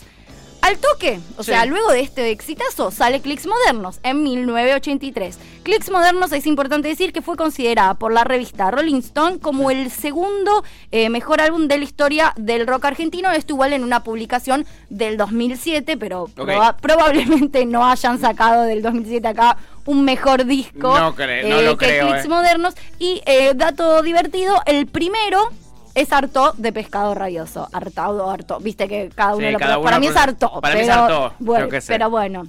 Al 0.66 0.78
toque, 0.78 1.20
o 1.36 1.44
Sí. 1.44 1.52
sea, 1.52 1.64
luego 1.64 1.92
de 1.92 2.00
este 2.00 2.30
exitazo, 2.30 2.90
sale 2.90 3.20
Clicks 3.20 3.46
Modernos 3.46 4.00
en 4.02 4.24
1983. 4.24 5.38
Clicks 5.62 5.90
Modernos 5.90 6.32
es 6.32 6.44
importante 6.46 6.88
decir 6.88 7.12
que 7.12 7.22
fue 7.22 7.36
considerada 7.36 7.94
por 7.94 8.12
la 8.12 8.24
revista 8.24 8.70
Rolling 8.72 8.96
Stone 8.98 9.38
como 9.38 9.70
el 9.70 9.92
segundo 9.92 10.64
eh, 10.90 11.08
mejor 11.08 11.40
álbum 11.40 11.68
de 11.68 11.78
la 11.78 11.84
historia 11.84 12.32
del 12.36 12.66
rock 12.66 12.86
argentino. 12.86 13.30
Esto 13.30 13.52
igual 13.52 13.74
en 13.74 13.84
una 13.84 14.02
publicación 14.02 14.66
del 14.90 15.16
2007, 15.16 15.96
pero 15.98 16.26
proba- 16.34 16.74
probablemente 16.76 17.64
no 17.64 17.86
hayan 17.86 18.18
sacado 18.20 18.62
del 18.64 18.82
2007 18.82 19.28
acá 19.28 19.58
un 19.84 20.04
mejor 20.04 20.46
disco 20.46 20.98
No 20.98 21.14
cre- 21.14 21.46
no 21.48 21.62
lo 21.62 21.76
que 21.78 21.86
creo, 21.86 22.08
Clicks 22.08 22.24
eh. 22.24 22.28
Modernos. 22.28 22.74
Y 22.98 23.22
eh, 23.26 23.52
dato 23.54 24.02
divertido, 24.02 24.60
el 24.66 24.86
primero 24.88 25.48
es 25.96 26.12
harto 26.12 26.52
de 26.58 26.72
pescado 26.72 27.14
rabioso. 27.14 27.68
Hartado, 27.72 28.30
harto. 28.30 28.60
Viste 28.60 28.86
que 28.86 29.08
cada 29.14 29.34
uno 29.34 29.46
Sí, 29.46 29.52
lo 29.52 29.58
cada 29.58 29.82
Para 29.82 29.98
mí 29.98 30.06
es 30.06 30.16
harto. 30.16 30.60
para 30.60 30.74
mí 30.74 30.82
es 30.82 30.88
pero, 30.88 31.00
harto, 31.02 31.34
Bueno, 31.38 31.68
pero 31.86 32.10
bueno. 32.10 32.46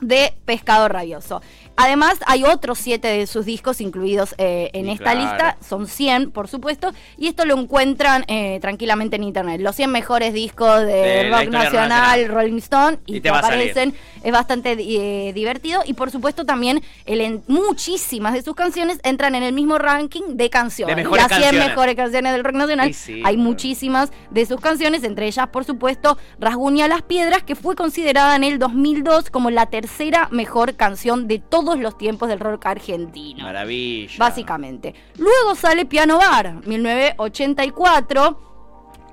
De 0.00 0.32
pescado 0.44 0.88
rabioso. 0.88 1.42
Además, 1.76 2.18
hay 2.26 2.44
otros 2.44 2.78
siete 2.78 3.08
de 3.08 3.26
sus 3.26 3.44
discos 3.44 3.80
incluidos 3.80 4.34
eh, 4.38 4.70
en 4.74 4.88
esta 4.88 5.12
claro. 5.12 5.20
lista. 5.20 5.56
Son 5.66 5.86
100, 5.88 6.30
por 6.30 6.48
supuesto. 6.48 6.92
Y 7.18 7.26
esto 7.26 7.44
lo 7.44 7.58
encuentran 7.58 8.24
eh, 8.28 8.58
tranquilamente 8.60 9.16
en 9.16 9.24
internet. 9.24 9.60
Los 9.60 9.74
100 9.76 9.90
mejores 9.90 10.32
discos 10.32 10.82
de, 10.82 11.30
rock 11.30 11.48
nacional, 11.50 11.88
nacional. 11.88 12.28
Rolling 12.28 12.58
Stone. 12.58 12.98
Y, 13.06 13.16
Y 13.16 13.20
te 13.20 13.28
aparecen. 13.28 13.94
Es 14.22 14.32
bastante 14.32 14.76
eh, 14.78 15.32
divertido. 15.32 15.82
Y 15.84 15.94
por 15.94 16.10
supuesto, 16.10 16.44
también 16.44 16.82
el 17.06 17.42
muchísimas 17.48 18.34
de 18.34 18.42
sus 18.42 18.54
canciones 18.54 19.00
entran 19.02 19.34
en 19.34 19.42
el 19.42 19.52
mismo 19.52 19.78
ranking 19.78 20.36
de 20.36 20.50
canciones. 20.50 20.94
De 20.94 21.02
mejores 21.02 21.22
Las 21.24 21.30
100 21.30 21.42
canciones. 21.42 21.68
mejores 21.70 21.94
canciones 21.96 22.32
del 22.32 22.44
rock 22.44 22.54
nacional. 22.54 22.94
Sí, 22.94 23.14
hay 23.14 23.20
claro. 23.20 23.38
muchísimas 23.38 24.10
de 24.30 24.46
sus 24.46 24.60
canciones. 24.60 25.02
Entre 25.04 25.26
ellas, 25.26 25.48
por 25.48 25.64
supuesto, 25.64 26.18
Rasguña 26.38 26.86
las 26.86 27.02
Piedras, 27.02 27.42
que 27.42 27.54
fue 27.54 27.74
considerada 27.74 28.36
en 28.36 28.44
el 28.44 28.58
2002 28.58 29.30
como 29.30 29.50
la 29.50 29.66
tercera 29.66 30.28
mejor 30.30 30.76
canción 30.76 31.26
de 31.26 31.38
todos 31.64 31.78
los 31.80 31.96
tiempos 31.98 32.28
del 32.28 32.40
rock 32.40 32.66
argentino. 32.66 33.44
Maravilla. 33.44 34.14
Básicamente. 34.18 34.94
Luego 35.16 35.54
sale 35.54 35.86
Piano 35.86 36.18
Bar, 36.18 36.66
1984. 36.66 38.38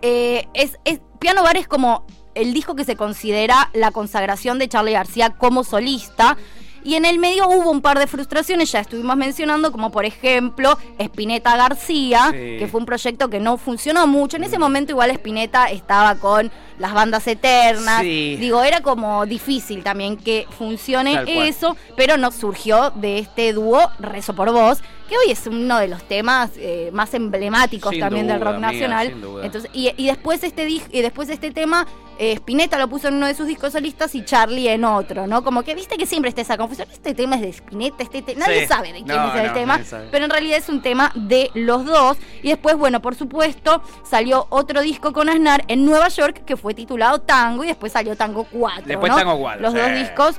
Eh, 0.01 0.47
es, 0.53 0.79
es- 0.85 1.01
Piano 1.19 1.43
Bar 1.43 1.57
es 1.57 1.67
como 1.67 2.05
el 2.33 2.53
disco 2.53 2.75
que 2.75 2.83
se 2.83 2.95
considera 2.95 3.69
la 3.73 3.91
consagración 3.91 4.57
de 4.59 4.67
Charlie 4.67 4.93
García 4.93 5.31
como 5.31 5.63
solista. 5.63 6.37
Y 6.83 6.95
en 6.95 7.05
el 7.05 7.19
medio 7.19 7.47
hubo 7.47 7.69
un 7.71 7.81
par 7.81 7.99
de 7.99 8.07
frustraciones, 8.07 8.71
ya 8.71 8.79
estuvimos 8.79 9.15
mencionando, 9.17 9.71
como 9.71 9.91
por 9.91 10.05
ejemplo 10.05 10.77
Spinetta 10.97 11.55
García, 11.55 12.29
Sí. 12.31 12.57
que 12.59 12.67
fue 12.69 12.79
un 12.79 12.85
proyecto 12.85 13.29
que 13.29 13.39
no 13.39 13.57
funcionó 13.57 14.07
mucho. 14.07 14.37
En 14.37 14.43
ese 14.43 14.57
momento 14.59 14.91
igual 14.91 15.11
Spinetta 15.11 15.65
estaba 15.69 16.15
con 16.15 16.51
las 16.79 16.93
bandas 16.93 17.27
eternas. 17.27 18.01
Sí. 18.01 18.37
Digo, 18.39 18.63
era 18.63 18.81
como 18.81 19.25
difícil 19.25 19.83
también 19.83 20.17
que 20.17 20.47
funcione 20.57 21.23
eso, 21.27 21.75
pero 21.95 22.17
nos 22.17 22.35
surgió 22.35 22.91
de 22.95 23.19
este 23.19 23.53
dúo 23.53 23.89
Rezo 23.99 24.33
por 24.33 24.51
Vos, 24.51 24.79
que 25.07 25.17
hoy 25.17 25.31
es 25.31 25.45
uno 25.45 25.77
de 25.77 25.87
los 25.89 26.03
temas 26.07 26.51
eh, 26.57 26.89
más 26.93 27.13
emblemáticos 27.13 27.91
Sin 27.91 27.99
también 27.99 28.27
del 28.27 28.39
rock 28.39 28.55
amiga, 28.55 28.71
nacional. 28.71 29.13
Entonces, 29.43 29.69
y, 29.73 29.91
y 29.97 30.07
después 30.07 30.43
este 30.43 30.67
y 30.69 31.01
después 31.01 31.29
este 31.29 31.51
tema, 31.51 31.85
eh, 32.23 32.33
Spinetta 32.33 32.77
lo 32.77 32.87
puso 32.87 33.07
en 33.07 33.15
uno 33.15 33.25
de 33.25 33.33
sus 33.33 33.47
discos 33.47 33.73
solistas 33.73 34.13
y 34.13 34.23
Charlie 34.23 34.69
en 34.69 34.83
otro, 34.85 35.25
¿no? 35.25 35.43
Como 35.43 35.63
que 35.63 35.73
viste 35.73 35.97
que 35.97 36.05
siempre 36.05 36.29
está 36.29 36.41
esa 36.41 36.55
confusión. 36.55 36.87
Este 36.91 37.15
tema 37.15 37.35
es 37.37 37.41
de 37.41 37.49
Spinetta, 37.49 38.03
este 38.03 38.21
te- 38.21 38.35
nadie 38.35 38.61
Sí. 38.61 38.67
sabe 38.67 38.89
de 38.93 39.03
quién 39.03 39.07
No, 39.17 39.33
es 39.33 39.41
el 39.41 39.47
no, 39.47 39.53
tema, 39.53 39.79
pero 40.11 40.25
en 40.25 40.29
realidad 40.31 40.59
es 40.59 40.69
un 40.69 40.83
tema 40.83 41.11
de 41.15 41.49
los 41.55 41.83
dos. 41.83 42.17
Y 42.43 42.49
después, 42.49 42.75
bueno, 42.77 43.01
por 43.01 43.15
supuesto, 43.15 43.81
salió 44.07 44.45
otro 44.51 44.81
disco 44.81 45.13
con 45.13 45.29
Aznar 45.29 45.63
en 45.67 45.83
Nueva 45.83 46.09
York 46.09 46.43
que 46.45 46.57
fue 46.57 46.75
titulado 46.75 47.21
Tango 47.21 47.63
y 47.63 47.67
después 47.67 47.91
salió 47.91 48.15
Tango 48.15 48.43
4. 48.51 48.83
Después 48.85 49.11
¿no? 49.11 49.17
Tango 49.17 49.39
4, 49.39 49.61
Los 49.63 49.73
sí. 49.73 49.79
dos 49.79 49.91
discos. 49.95 50.35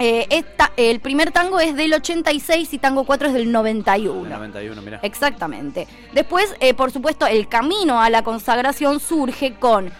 Eh, 0.00 0.28
esta- 0.30 0.70
el 0.76 1.00
primer 1.00 1.32
tango 1.32 1.58
es 1.58 1.74
del 1.74 1.92
86 1.92 2.72
y 2.72 2.78
Tango 2.78 3.02
4 3.04 3.26
es 3.26 3.34
del 3.34 3.50
91. 3.50 4.28
91, 4.28 4.80
mira. 4.82 5.00
Exactamente. 5.02 5.88
Después, 6.12 6.54
eh, 6.60 6.72
por 6.74 6.92
supuesto, 6.92 7.26
el 7.26 7.48
camino 7.48 8.00
a 8.00 8.08
la 8.08 8.22
consagración 8.22 9.00
surge 9.00 9.54
con, 9.54 9.90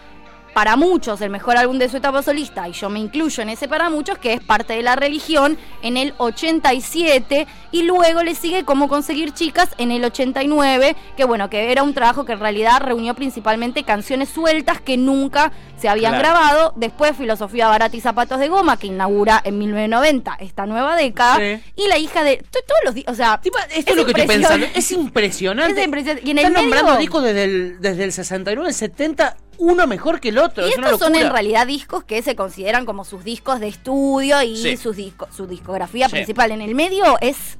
para 0.53 0.75
muchos, 0.75 1.21
el 1.21 1.29
mejor 1.29 1.57
álbum 1.57 1.77
de 1.77 1.89
su 1.89 1.97
etapa 1.97 2.21
solista, 2.23 2.67
y 2.67 2.73
yo 2.73 2.89
me 2.89 2.99
incluyo 2.99 3.41
en 3.43 3.49
ese 3.49 3.67
para 3.67 3.89
muchos, 3.89 4.17
que 4.17 4.33
es 4.33 4.41
parte 4.41 4.73
de 4.73 4.81
la 4.81 4.95
religión, 4.95 5.57
en 5.83 5.95
el 5.97 6.13
87, 6.17 7.47
y 7.71 7.83
luego 7.83 8.23
le 8.23 8.35
sigue 8.35 8.63
Cómo 8.65 8.87
conseguir 8.87 9.31
chicas 9.33 9.69
en 9.77 9.91
el 9.91 10.03
89, 10.03 10.95
que 11.15 11.23
bueno, 11.25 11.49
que 11.49 11.71
era 11.71 11.83
un 11.83 11.93
trabajo 11.93 12.25
que 12.25 12.33
en 12.33 12.39
realidad 12.39 12.81
reunió 12.81 13.13
principalmente 13.13 13.83
canciones 13.83 14.29
sueltas 14.29 14.81
que 14.81 14.97
nunca 14.97 15.51
se 15.77 15.87
habían 15.87 16.13
Claro. 16.19 16.33
grabado. 16.35 16.73
Después, 16.75 17.15
Filosofía 17.15 17.67
Barata 17.67 17.95
y 17.95 18.01
Zapatos 18.01 18.39
de 18.39 18.47
Goma, 18.49 18.77
que 18.77 18.87
inaugura 18.87 19.41
en 19.43 19.57
1990 19.59 20.35
esta 20.39 20.65
nueva 20.65 20.95
década, 20.95 21.37
Sí. 21.37 21.61
y 21.75 21.87
la 21.87 21.97
hija 21.97 22.23
de 22.23 22.37
to- 22.37 22.59
todos 22.67 22.81
los 22.83 22.93
días, 22.95 23.07
o 23.07 23.15
sea, 23.15 23.39
Tipo, 23.41 23.57
esto 23.73 23.91
es, 23.91 23.97
lo 23.97 24.05
que 24.05 24.11
estoy 24.11 24.27
pensando. 24.27 24.65
Es 24.75 24.91
impresionante. 24.91 25.73
Es 25.79 25.85
impresionante. 25.85 26.27
Y 26.27 26.31
en 26.31 26.37
el 26.39 26.45
Están 26.45 26.53
medio- 26.65 26.75
nombrando 26.75 26.99
discos 26.99 27.23
desde 27.23 27.43
el, 27.45 27.81
desde 27.81 28.03
el 28.03 28.11
69, 28.11 28.67
el 28.69 28.73
70, 28.75 29.37
uno 29.59 29.85
mejor 29.87 30.19
que 30.19 30.29
el 30.29 30.37
otro. 30.39 30.65
Y 30.65 30.71
es 30.71 30.77
estos 30.77 30.99
son 30.99 31.15
en 31.15 31.29
realidad 31.31 31.67
discos 31.67 32.03
que 32.03 32.21
se 32.23 32.35
consideran 32.35 32.85
como 32.85 33.03
sus 33.05 33.23
discos 33.23 33.59
de 33.59 33.67
estudio 33.67 34.41
y 34.41 34.55
Sí. 34.57 34.77
sus 34.77 34.95
discos, 34.95 35.29
su 35.35 35.45
discografía 35.47 36.07
Sí. 36.07 36.13
principal. 36.15 36.51
En 36.51 36.61
el 36.61 36.73
medio 36.75 37.17
es 37.21 37.57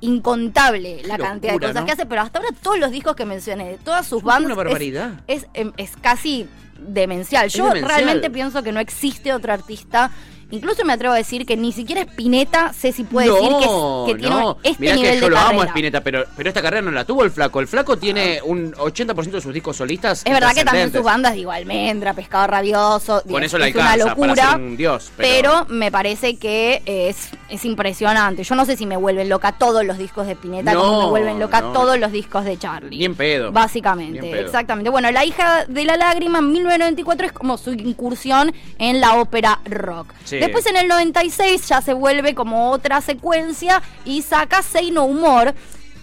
incontable 0.00 1.02
la 1.04 1.16
cantidad 1.18 1.52
locura, 1.52 1.68
de 1.68 1.72
cosas 1.72 1.82
¿no? 1.82 1.86
que 1.86 1.92
hace, 1.92 2.06
pero 2.06 2.22
hasta 2.22 2.38
ahora 2.38 2.50
todos 2.62 2.78
los 2.78 2.90
discos 2.90 3.16
que 3.16 3.24
mencioné, 3.24 3.70
de 3.70 3.78
todas 3.78 4.06
sus 4.06 4.18
Es 4.18 4.24
bandas, 4.24 4.44
una 4.44 4.52
es- 4.52 4.56
barbaridad. 4.56 5.10
Es, 5.26 5.46
em, 5.54 5.72
es 5.76 5.96
casi 5.96 6.46
demencial. 6.78 7.46
Es 7.46 7.54
Yo 7.54 7.66
demencial. 7.68 7.88
realmente 8.02 8.30
pienso 8.30 8.62
que 8.62 8.72
no 8.72 8.80
existe 8.80 9.32
otro 9.32 9.52
artista. 9.52 10.10
Incluso 10.50 10.84
me 10.84 10.92
atrevo 10.92 11.12
a 11.14 11.16
decir 11.16 11.44
que 11.44 11.56
ni 11.56 11.72
siquiera 11.72 12.02
Spinetta 12.02 12.72
sé 12.72 12.92
si 12.92 13.02
puede 13.04 13.28
decir 13.32 13.48
que, 13.48 14.12
que 14.12 14.18
tiene 14.20 14.36
no. 14.36 14.58
este 14.62 14.80
Mirá 14.80 14.94
nivel 14.94 15.10
que 15.10 15.16
yo 15.20 15.24
de 15.24 15.30
lo 15.30 15.36
carrera. 15.36 15.50
amo 15.50 15.62
a 15.62 15.66
Spinetta, 15.66 16.00
pero, 16.02 16.24
pero 16.36 16.48
esta 16.48 16.62
carrera 16.62 16.82
no 16.82 16.90
la 16.92 17.04
tuvo 17.04 17.24
el 17.24 17.30
flaco. 17.32 17.60
El 17.60 17.66
flaco 17.66 17.96
tiene 17.98 18.40
un 18.44 18.72
80% 18.74 19.30
de 19.30 19.40
sus 19.40 19.52
discos 19.52 19.76
solistas. 19.76 20.22
Es 20.24 20.32
verdad 20.32 20.54
que 20.54 20.64
también 20.64 20.92
sus 20.92 21.02
bandas, 21.02 21.34
digo, 21.34 21.50
Almendra, 21.50 22.14
Pescado 22.14 22.46
Rabioso, 22.46 23.22
Con 23.28 23.42
eso 23.42 23.58
le 23.58 23.68
es 23.68 23.74
una 23.74 23.96
locura. 23.96 24.34
para 24.34 24.50
ser 24.52 24.60
un 24.60 24.76
dios. 24.76 25.10
Pero, 25.16 25.50
Pero 25.66 25.66
me 25.74 25.90
parece 25.90 26.36
que 26.36 26.82
es, 26.86 27.28
es 27.48 27.64
impresionante. 27.64 28.44
Yo 28.44 28.54
no 28.54 28.64
sé 28.64 28.76
si 28.76 28.86
me 28.86 28.96
vuelven 28.96 29.28
loca 29.28 29.52
todos 29.52 29.84
los 29.84 29.98
discos 29.98 30.26
de 30.26 30.36
Pineta 30.36 30.74
como 30.74 31.02
me 31.04 31.08
vuelven 31.10 31.38
loca 31.40 31.60
no. 31.60 31.72
todos 31.72 31.98
los 31.98 32.12
discos 32.12 32.44
de 32.44 32.56
Charlie. 32.56 32.90
Bien 32.98 33.14
pedo. 33.14 33.50
Básicamente, 33.50 34.20
Bien 34.20 34.32
pedo. 34.32 34.46
exactamente. 34.46 34.90
Bueno, 34.90 35.10
La 35.10 35.24
hija 35.24 35.64
de 35.66 35.84
la 35.84 35.96
lágrima 35.96 36.38
en 36.38 36.52
1994 36.52 37.26
es 37.26 37.32
como 37.32 37.58
su 37.58 37.72
incursión 37.72 38.54
en 38.78 39.00
la 39.00 39.16
ópera 39.16 39.58
rock. 39.64 40.12
Sí. 40.24 40.35
Después 40.40 40.66
en 40.66 40.76
el 40.76 40.88
96 40.88 41.68
ya 41.68 41.80
se 41.82 41.92
vuelve 41.92 42.34
como 42.34 42.70
otra 42.70 43.00
secuencia 43.00 43.82
y 44.04 44.22
saca 44.22 44.62
Say 44.62 44.90
No 44.90 45.08
More. 45.08 45.54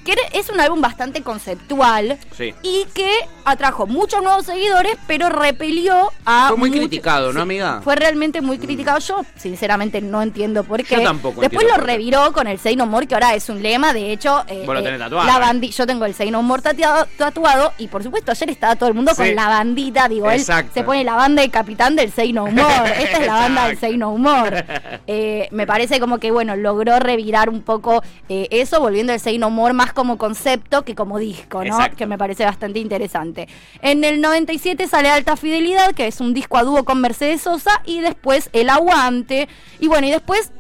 Que 0.06 0.16
es 0.34 0.50
un 0.50 0.60
álbum 0.60 0.82
bastante 0.82 1.22
conceptual 1.24 2.18
Sí. 2.36 2.54
y 2.62 2.86
que 2.94 3.10
atrajo 3.46 3.88
muchos 3.88 4.22
nuevos 4.24 4.46
seguidores, 4.46 4.98
pero 5.08 5.30
repelió 5.30 6.12
a. 6.26 6.48
Fue 6.50 6.58
muy 6.58 6.70
mucho- 6.70 6.82
criticado, 6.82 7.28
¿no, 7.28 7.40
Sí, 7.40 7.42
amiga? 7.42 7.82
Fue 7.84 7.96
realmente 7.96 8.42
muy 8.42 8.58
criticado. 8.60 9.00
Yo, 9.00 9.22
sinceramente, 9.38 10.02
no 10.02 10.22
entiendo 10.22 10.64
por 10.64 10.84
qué. 10.84 10.96
Yo 10.98 11.04
tampoco 11.04 11.42
Después 11.42 11.66
lo 11.68 11.78
reviró 11.78 12.34
con 12.34 12.48
el 12.48 12.60
Say 12.60 12.76
No 12.76 12.86
More, 12.86 13.08
que 13.08 13.14
ahora 13.14 13.34
es 13.36 13.48
un 13.50 13.62
lema. 13.64 13.94
De 13.94 14.12
hecho, 14.12 14.44
eh, 14.48 14.64
Vos 14.66 14.74
lo 14.76 14.82
eh, 14.82 14.84
tenés 14.84 15.00
tatuado, 15.00 15.26
la 15.28 15.38
eh. 15.38 15.42
bandi- 15.54 15.72
yo 15.72 15.88
tengo 15.88 16.06
el 16.06 16.14
Say 16.14 16.32
No 16.32 16.42
More 16.44 16.62
tatuado, 16.62 17.08
tatuado. 17.18 17.74
Y 17.78 17.88
por 17.88 18.04
supuesto, 18.04 18.32
ayer 18.32 18.50
estaba 18.50 18.76
todo 18.76 18.90
el 18.90 18.96
mundo 18.96 19.12
Sí. 19.12 19.18
con 19.18 19.36
la 19.36 19.48
bandita. 19.48 20.08
Digo, 20.10 20.30
él 20.30 20.44
se 20.44 20.84
pone 20.84 21.04
la 21.04 21.16
banda 21.16 21.42
de 21.42 21.50
capitán 21.50 21.96
del 21.96 22.12
Say 22.12 22.34
No 22.34 22.48
More. 22.48 22.54
Esta 23.04 23.20
es 23.20 23.28
la 23.28 23.34
banda 23.36 23.68
del. 23.68 23.78
Say 23.80 23.98
No 23.98 24.18
More. 24.18 24.66
Eh, 25.08 25.48
me 25.52 25.66
parece 25.68 26.00
como 26.00 26.18
que, 26.20 26.32
bueno, 26.32 26.56
logró 26.56 27.00
revirar 27.00 27.50
un 27.50 27.62
poco 27.62 28.04
eh, 28.30 28.48
eso, 28.52 28.80
volviendo 28.80 29.14
el 29.14 29.20
Say 29.20 29.38
No 29.38 29.50
More 29.50 29.74
más 29.74 29.93
como 29.94 30.18
concepto 30.18 30.84
que 30.84 30.96
como 30.96 31.18
disco, 31.20 31.60
¿no? 31.64 31.66
Exacto. 31.76 31.98
Que 31.98 32.06
me 32.08 32.18
parece 32.18 32.46
bastante 32.46 32.80
interesante. 32.80 33.48
En 33.82 34.04
el 34.04 34.20
97 34.22 34.88
sale 34.88 35.10
Alta 35.10 35.36
Fidelidad, 35.38 35.94
que 35.94 36.08
es 36.08 36.20
un 36.22 36.34
disco 36.34 36.58
a 36.58 36.64
dúo 36.64 36.84
con 36.84 37.00
Mercedes 37.02 37.42
Sosa, 37.42 37.82
y 37.86 38.02
después 38.02 38.50
El 38.54 38.70
Aguante. 38.70 39.48
Y 39.80 39.88
bueno, 39.88 40.08
y 40.08 40.12
después 40.12 40.52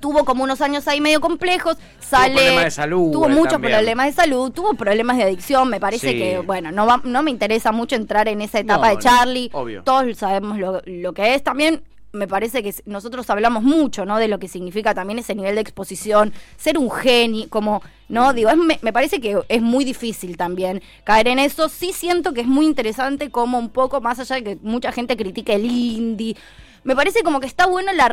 tuvo 0.00 0.24
como 0.24 0.44
unos 0.44 0.62
años 0.62 0.88
ahí 0.88 0.98
medio 1.00 1.20
complejos, 1.20 1.76
sale 1.98 2.32
problemas 2.34 2.64
de 2.64 2.70
salud, 2.70 3.12
tuvo 3.12 3.28
muchos 3.28 3.52
también. 3.52 3.74
problemas 3.74 4.06
de 4.06 4.12
salud, 4.14 4.50
tuvo 4.50 4.72
problemas 4.72 5.18
de 5.18 5.24
adicción, 5.24 5.68
me 5.68 5.78
parece 5.78 6.12
Sí. 6.12 6.18
que 6.18 6.38
bueno, 6.38 6.72
no 6.72 6.86
va- 6.86 7.02
no 7.04 7.22
me 7.22 7.30
interesa 7.30 7.70
mucho 7.70 7.96
entrar 7.96 8.26
en 8.28 8.40
esa 8.40 8.60
etapa 8.60 8.84
No, 8.84 8.88
de 8.88 8.94
no, 8.94 9.00
Charlie. 9.02 9.50
obvio. 9.52 9.82
Todos 9.82 10.16
sabemos 10.16 10.56
lo, 10.58 10.80
lo 10.86 11.12
que 11.12 11.34
es 11.34 11.44
también 11.44 11.82
me 12.12 12.26
parece 12.26 12.62
que 12.62 12.74
nosotros 12.86 13.28
hablamos 13.30 13.62
mucho, 13.62 14.04
¿no? 14.04 14.18
De 14.18 14.28
lo 14.28 14.38
que 14.38 14.48
significa 14.48 14.94
también 14.94 15.18
ese 15.20 15.34
nivel 15.34 15.54
de 15.54 15.60
exposición, 15.60 16.32
ser 16.56 16.76
un 16.78 16.90
genio, 16.90 17.48
como, 17.48 17.82
¿no? 18.08 18.32
Digo, 18.32 18.50
es- 18.50 18.56
me, 18.56 18.78
me 18.82 18.92
parece 18.92 19.20
que 19.20 19.38
es 19.48 19.62
muy 19.62 19.84
difícil 19.84 20.36
también 20.36 20.82
caer 21.04 21.28
en 21.28 21.38
eso. 21.38 21.68
Sí 21.68 21.92
siento 21.92 22.32
que 22.34 22.40
es 22.42 22.46
muy 22.46 22.66
interesante 22.66 23.30
como 23.30 23.58
un 23.58 23.68
poco, 23.70 24.00
más 24.00 24.18
allá 24.18 24.36
de 24.36 24.44
que 24.44 24.58
mucha 24.62 24.90
gente 24.92 25.16
critique 25.16 25.54
el 25.54 25.64
indie, 25.66 26.36
me 26.82 26.96
parece 26.96 27.22
como 27.22 27.40
que 27.40 27.46
está 27.46 27.66
bueno 27.66 27.92
la, 27.92 28.08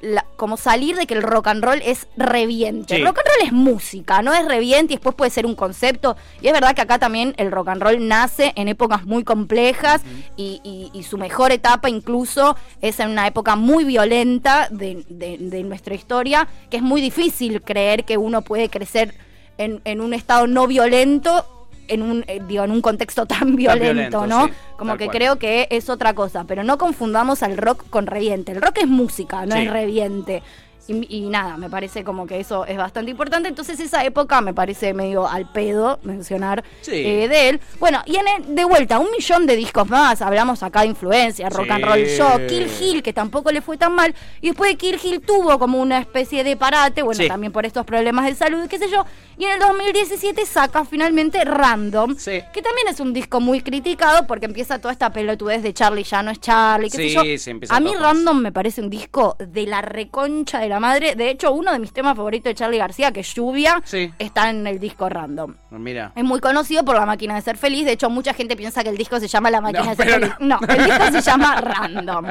la- 0.00 0.24
como 0.36 0.56
salir 0.56 0.96
de 0.96 1.06
que 1.06 1.14
el 1.14 1.22
rock 1.22 1.48
and 1.48 1.62
roll 1.62 1.80
es 1.84 2.06
reviente. 2.16 2.94
Sí. 2.94 3.00
El 3.00 3.06
rock 3.06 3.18
and 3.18 3.26
roll 3.28 3.46
es 3.46 3.52
música, 3.52 4.22
no 4.22 4.32
es 4.32 4.44
reviente 4.46 4.94
y 4.94 4.96
después 4.96 5.14
puede 5.14 5.30
ser 5.30 5.44
un 5.46 5.54
concepto. 5.54 6.16
Y 6.40 6.46
es 6.46 6.52
verdad 6.52 6.74
que 6.74 6.80
acá 6.82 6.98
también 6.98 7.34
el 7.36 7.50
rock 7.52 7.68
and 7.68 7.82
roll 7.82 8.06
nace 8.08 8.52
en 8.56 8.68
épocas 8.68 9.04
muy 9.04 9.24
complejas 9.24 10.02
y, 10.36 10.60
y- 10.64 10.90
y 10.98 11.02
su 11.02 11.18
mejor 11.18 11.52
etapa 11.52 11.90
incluso 11.90 12.56
es 12.80 12.98
en 13.00 13.10
una 13.10 13.26
época 13.26 13.56
muy 13.56 13.84
violenta 13.84 14.68
de, 14.70 15.04
de- 15.08 15.36
de 15.38 15.62
nuestra 15.64 15.94
historia, 15.94 16.48
que 16.70 16.78
es 16.78 16.82
muy 16.82 17.00
difícil 17.00 17.60
creer 17.62 18.04
que 18.04 18.16
uno 18.16 18.42
puede 18.42 18.68
crecer 18.70 19.14
en, 19.58 19.80
en 19.84 20.00
un 20.00 20.14
estado 20.14 20.46
no 20.46 20.66
violento. 20.66 21.57
En 21.88 22.02
un, 22.02 22.24
eh, 22.28 22.40
digo, 22.46 22.64
en 22.64 22.70
un 22.70 22.80
contexto 22.82 23.26
tan 23.26 23.56
violento, 23.56 23.82
violento, 23.84 24.26
¿no? 24.26 24.46
sí, 24.46 24.52
Como 24.76 24.96
que 24.96 25.06
cual. 25.06 25.16
creo 25.16 25.38
que 25.38 25.66
es 25.70 25.88
otra 25.90 26.14
cosa, 26.14 26.44
pero 26.44 26.62
no 26.62 26.78
confundamos 26.78 27.42
al 27.42 27.56
rock 27.56 27.84
con 27.90 28.06
reviente. 28.06 28.52
El 28.52 28.62
rock 28.62 28.78
es 28.82 28.86
música, 28.88 29.46
no 29.46 29.56
Sí. 29.56 29.62
es 29.62 29.70
reviente. 29.72 30.42
Y, 30.90 31.06
y 31.18 31.28
nada, 31.28 31.58
me 31.58 31.68
parece 31.68 32.02
como 32.02 32.26
que 32.26 32.40
eso 32.40 32.64
es 32.64 32.78
bastante 32.78 33.10
importante. 33.10 33.46
Entonces 33.46 33.78
esa 33.78 34.02
época 34.06 34.40
me 34.40 34.54
parece 34.54 34.94
medio 34.94 35.28
al 35.28 35.44
pedo 35.52 35.98
mencionar 36.02 36.64
Sí. 36.80 36.92
eh, 37.04 37.28
de 37.28 37.48
él. 37.50 37.60
Bueno, 37.78 38.00
y 38.06 38.16
en 38.16 38.26
el- 38.26 38.54
de 38.54 38.64
vuelta, 38.64 38.98
un 38.98 39.10
millón 39.10 39.44
de 39.46 39.54
discos 39.54 39.86
más. 39.86 40.22
Hablamos 40.22 40.62
acá 40.62 40.80
de 40.80 40.86
influencia, 40.86 41.50
rock 41.50 41.70
and 41.72 41.84
roll 41.84 42.06
Sí. 42.06 42.16
show, 42.16 42.40
Kill 42.48 42.68
Hill, 42.80 43.02
que 43.02 43.12
tampoco 43.12 43.52
le 43.52 43.60
fue 43.60 43.76
tan 43.76 43.92
mal. 43.94 44.14
Y 44.40 44.46
después 44.48 44.70
de 44.70 44.76
Kill 44.78 44.98
Hill 45.02 45.20
tuvo 45.20 45.58
como 45.58 45.78
una 45.78 45.98
especie 45.98 46.42
de 46.42 46.56
parate, 46.56 47.02
bueno, 47.02 47.20
Sí. 47.22 47.28
también 47.28 47.52
por 47.52 47.66
estos 47.66 47.84
problemas 47.84 48.24
de 48.24 48.34
salud, 48.34 48.66
qué 48.66 48.78
sé 48.78 48.88
yo. 48.88 49.04
Y 49.38 49.44
en 49.44 49.52
el 49.52 49.60
2017 49.60 50.44
saca 50.46 50.84
finalmente 50.84 51.44
Random, 51.44 52.16
Sí. 52.18 52.42
que 52.52 52.60
también 52.60 52.88
es 52.88 52.98
un 52.98 53.12
disco 53.12 53.40
muy 53.40 53.60
criticado 53.60 54.26
porque 54.26 54.46
empieza 54.46 54.80
toda 54.80 54.90
esta 54.92 55.10
pelotudez 55.12 55.62
de 55.62 55.72
Charlie 55.72 56.02
ya 56.02 56.22
no 56.24 56.32
es 56.32 56.40
Charlie, 56.40 56.90
qué 56.90 56.96
Sí, 56.96 57.08
sé 57.10 57.14
yo. 57.14 57.38
se 57.38 57.50
empieza 57.52 57.76
A 57.76 57.78
mí 57.80 57.94
Random 57.94 58.36
me 58.36 58.50
parece 58.50 58.80
un 58.80 58.90
disco 58.90 59.36
de 59.38 59.66
la 59.66 59.80
reconcha 59.80 60.58
de 60.58 60.68
la 60.68 60.80
madre. 60.80 61.14
De 61.14 61.30
hecho, 61.30 61.52
uno 61.52 61.72
de 61.72 61.78
mis 61.78 61.92
temas 61.92 62.16
favoritos 62.16 62.50
de 62.50 62.54
Charlie 62.56 62.78
García, 62.78 63.12
que 63.12 63.20
es 63.20 63.32
Lluvia, 63.34 63.80
Sí. 63.84 64.12
está 64.18 64.50
en 64.50 64.66
el 64.66 64.80
disco 64.80 65.08
Random. 65.08 65.54
Mira. 65.70 66.10
Es 66.16 66.24
muy 66.24 66.40
conocido 66.40 66.84
por 66.84 66.96
La 66.96 67.06
Máquina 67.06 67.36
de 67.36 67.42
Ser 67.42 67.56
Feliz. 67.56 67.84
De 67.84 67.92
hecho, 67.92 68.10
mucha 68.10 68.34
gente 68.34 68.56
piensa 68.56 68.82
que 68.82 68.88
el 68.90 68.96
disco 68.98 69.20
se 69.20 69.28
llama 69.28 69.50
La 69.52 69.60
Máquina 69.60 69.84
No, 69.84 69.90
de 69.90 69.96
Ser 69.96 70.10
Feliz. 70.10 70.32
No. 70.40 70.58
el 70.68 70.84
disco 70.84 71.04
se 71.12 71.20
llama 71.30 71.60
Random. 71.60 72.26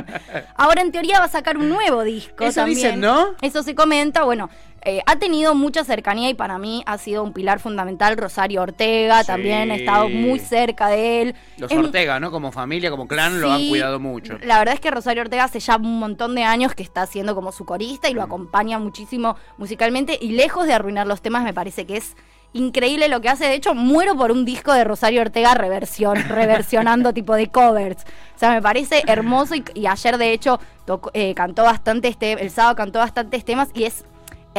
Ahora, 0.56 0.82
en 0.82 0.92
teoría, 0.92 1.20
va 1.20 1.26
a 1.26 1.30
sacar 1.30 1.58
un 1.58 1.70
nuevo 1.70 2.04
disco 2.04 2.44
Eso 2.44 2.62
también. 2.62 2.76
dicen, 2.76 3.00
¿no? 3.00 3.28
Eso 3.42 3.64
se 3.64 3.76
comenta. 3.76 4.24
Bueno, 4.24 4.50
eh, 4.88 5.01
ha 5.06 5.17
tenido 5.17 5.53
mucha 5.53 5.84
cercanía 5.84 6.29
y 6.29 6.34
para 6.34 6.58
mí 6.58 6.82
ha 6.86 6.98
sido 6.98 7.24
un 7.24 7.34
pilar 7.34 7.60
fundamental. 7.60 8.17
Rosario 8.17 8.62
Ortega 8.62 9.22
Sí. 9.22 9.27
también 9.27 9.70
ha 9.72 9.75
estado 9.75 10.10
muy 10.10 10.39
cerca 10.39 10.88
de 10.88 11.22
él. 11.22 11.36
Los 11.58 11.70
Es- 11.72 11.77
Ortega, 11.77 12.20
¿no? 12.20 12.32
Como 12.32 12.51
familia, 12.51 12.89
como 12.89 13.08
clan, 13.08 13.41
lo 13.41 13.51
han 13.51 13.67
cuidado 13.67 14.00
mucho. 14.00 14.38
La 14.44 14.60
verdad 14.60 14.74
es 14.75 14.79
que 14.79 14.89
Rosario 14.89 15.22
Ortega 15.24 15.44
hace 15.44 15.60
ya 15.60 15.75
un 15.75 16.00
montón 16.00 16.34
de 16.36 16.44
años 16.44 16.74
que 16.74 16.84
está 16.84 17.01
haciendo 17.03 17.36
como 17.36 17.51
su 17.51 17.65
corista 17.65 18.10
y 18.10 18.13
Mm. 18.13 18.17
lo 18.17 18.24
acompaña 18.24 18.79
muchísimo 18.79 19.36
musicalmente 19.58 20.17
y 20.22 20.29
lejos 20.32 20.65
de 20.65 20.74
arruinar 20.74 21.06
los 21.06 21.22
temas 21.22 21.44
me 21.44 21.53
parece 21.53 21.86
que 21.86 21.98
es 21.98 22.15
increíble 22.53 23.10
lo 23.10 23.20
que 23.22 23.29
hace. 23.29 23.46
De 23.46 23.53
hecho, 23.56 23.75
muero 23.75 24.15
por 24.15 24.32
un 24.32 24.46
disco 24.46 24.72
de 24.74 24.84
Rosario 24.86 25.22
Ortega 25.22 25.53
reversión, 25.53 26.15
reversionando 26.29 27.13
tipo 27.13 27.36
de 27.36 27.48
covers. 27.50 28.03
O 28.36 28.39
sea, 28.39 28.51
me 28.51 28.62
parece 28.62 29.03
hermoso 29.06 29.53
y, 29.56 29.63
y 29.74 29.86
ayer 29.88 30.17
de 30.17 30.32
hecho 30.32 30.60
tocó- 30.86 31.12
eh, 31.13 31.34
cantó 31.34 31.63
bastante 31.63 32.08
este, 32.08 32.32
el 32.34 32.50
sábado 32.50 32.75
cantó 32.77 33.00
bastantes 33.00 33.44
temas 33.44 33.70
y 33.74 33.84
es 33.84 34.06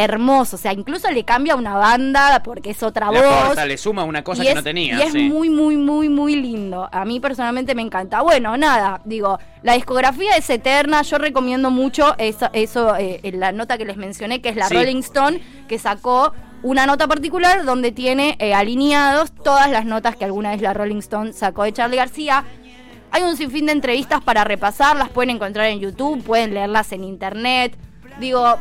hermoso. 0.04 0.56
O 0.56 0.58
sea, 0.58 0.72
incluso 0.72 1.10
le 1.10 1.24
cambia 1.24 1.56
una 1.56 1.74
banda 1.74 2.42
porque 2.44 2.70
es 2.70 2.82
otra 2.82 3.10
Le 3.10 3.20
voz. 3.20 3.32
aporta, 3.42 3.66
le 3.66 3.76
suma 3.78 4.04
una 4.04 4.22
cosa 4.24 4.42
que 4.42 4.50
es- 4.50 4.54
no 4.54 4.62
tenía. 4.62 4.98
Y 4.98 5.02
es 5.02 5.12
sí. 5.12 5.28
muy, 5.28 5.50
muy, 5.50 5.76
muy, 5.76 6.08
muy 6.08 6.36
lindo. 6.36 6.88
A 6.92 7.04
mí 7.04 7.20
personalmente 7.20 7.74
me 7.74 7.82
encanta. 7.82 8.22
Bueno, 8.22 8.56
nada, 8.56 9.00
digo, 9.04 9.38
la 9.62 9.74
discografía 9.74 10.36
es 10.36 10.48
eterna. 10.50 11.02
Yo 11.02 11.18
recomiendo 11.18 11.70
mucho 11.70 12.14
esa- 12.18 12.50
eso, 12.52 12.96
eh, 12.96 13.20
en 13.22 13.40
la 13.40 13.52
nota 13.52 13.76
que 13.78 13.84
les 13.84 13.96
mencioné, 13.96 14.40
que 14.40 14.48
es 14.50 14.56
la 14.56 14.68
Sí. 14.68 14.74
Rolling 14.74 15.00
Stone, 15.00 15.40
que 15.68 15.78
sacó 15.78 16.32
una 16.62 16.86
nota 16.86 17.06
particular 17.06 17.64
donde 17.64 17.92
tiene 17.92 18.36
eh, 18.40 18.52
alineados 18.54 19.32
todas 19.32 19.70
las 19.70 19.84
notas 19.84 20.16
que 20.16 20.24
alguna 20.24 20.50
vez 20.50 20.60
la 20.60 20.74
Rolling 20.74 20.96
Stone 20.98 21.32
sacó 21.32 21.62
de 21.62 21.72
Charlie 21.72 21.96
García. 21.96 22.44
Hay 23.10 23.22
un 23.22 23.36
sinfín 23.36 23.66
de 23.66 23.72
entrevistas 23.72 24.20
para 24.22 24.44
repasar, 24.44 24.96
las 24.96 25.08
pueden 25.08 25.30
encontrar 25.30 25.66
en 25.66 25.80
YouTube, 25.80 26.22
pueden 26.22 26.52
leerlas 26.54 26.92
en 26.92 27.04
internet. 27.04 27.74
Digo, 28.20 28.56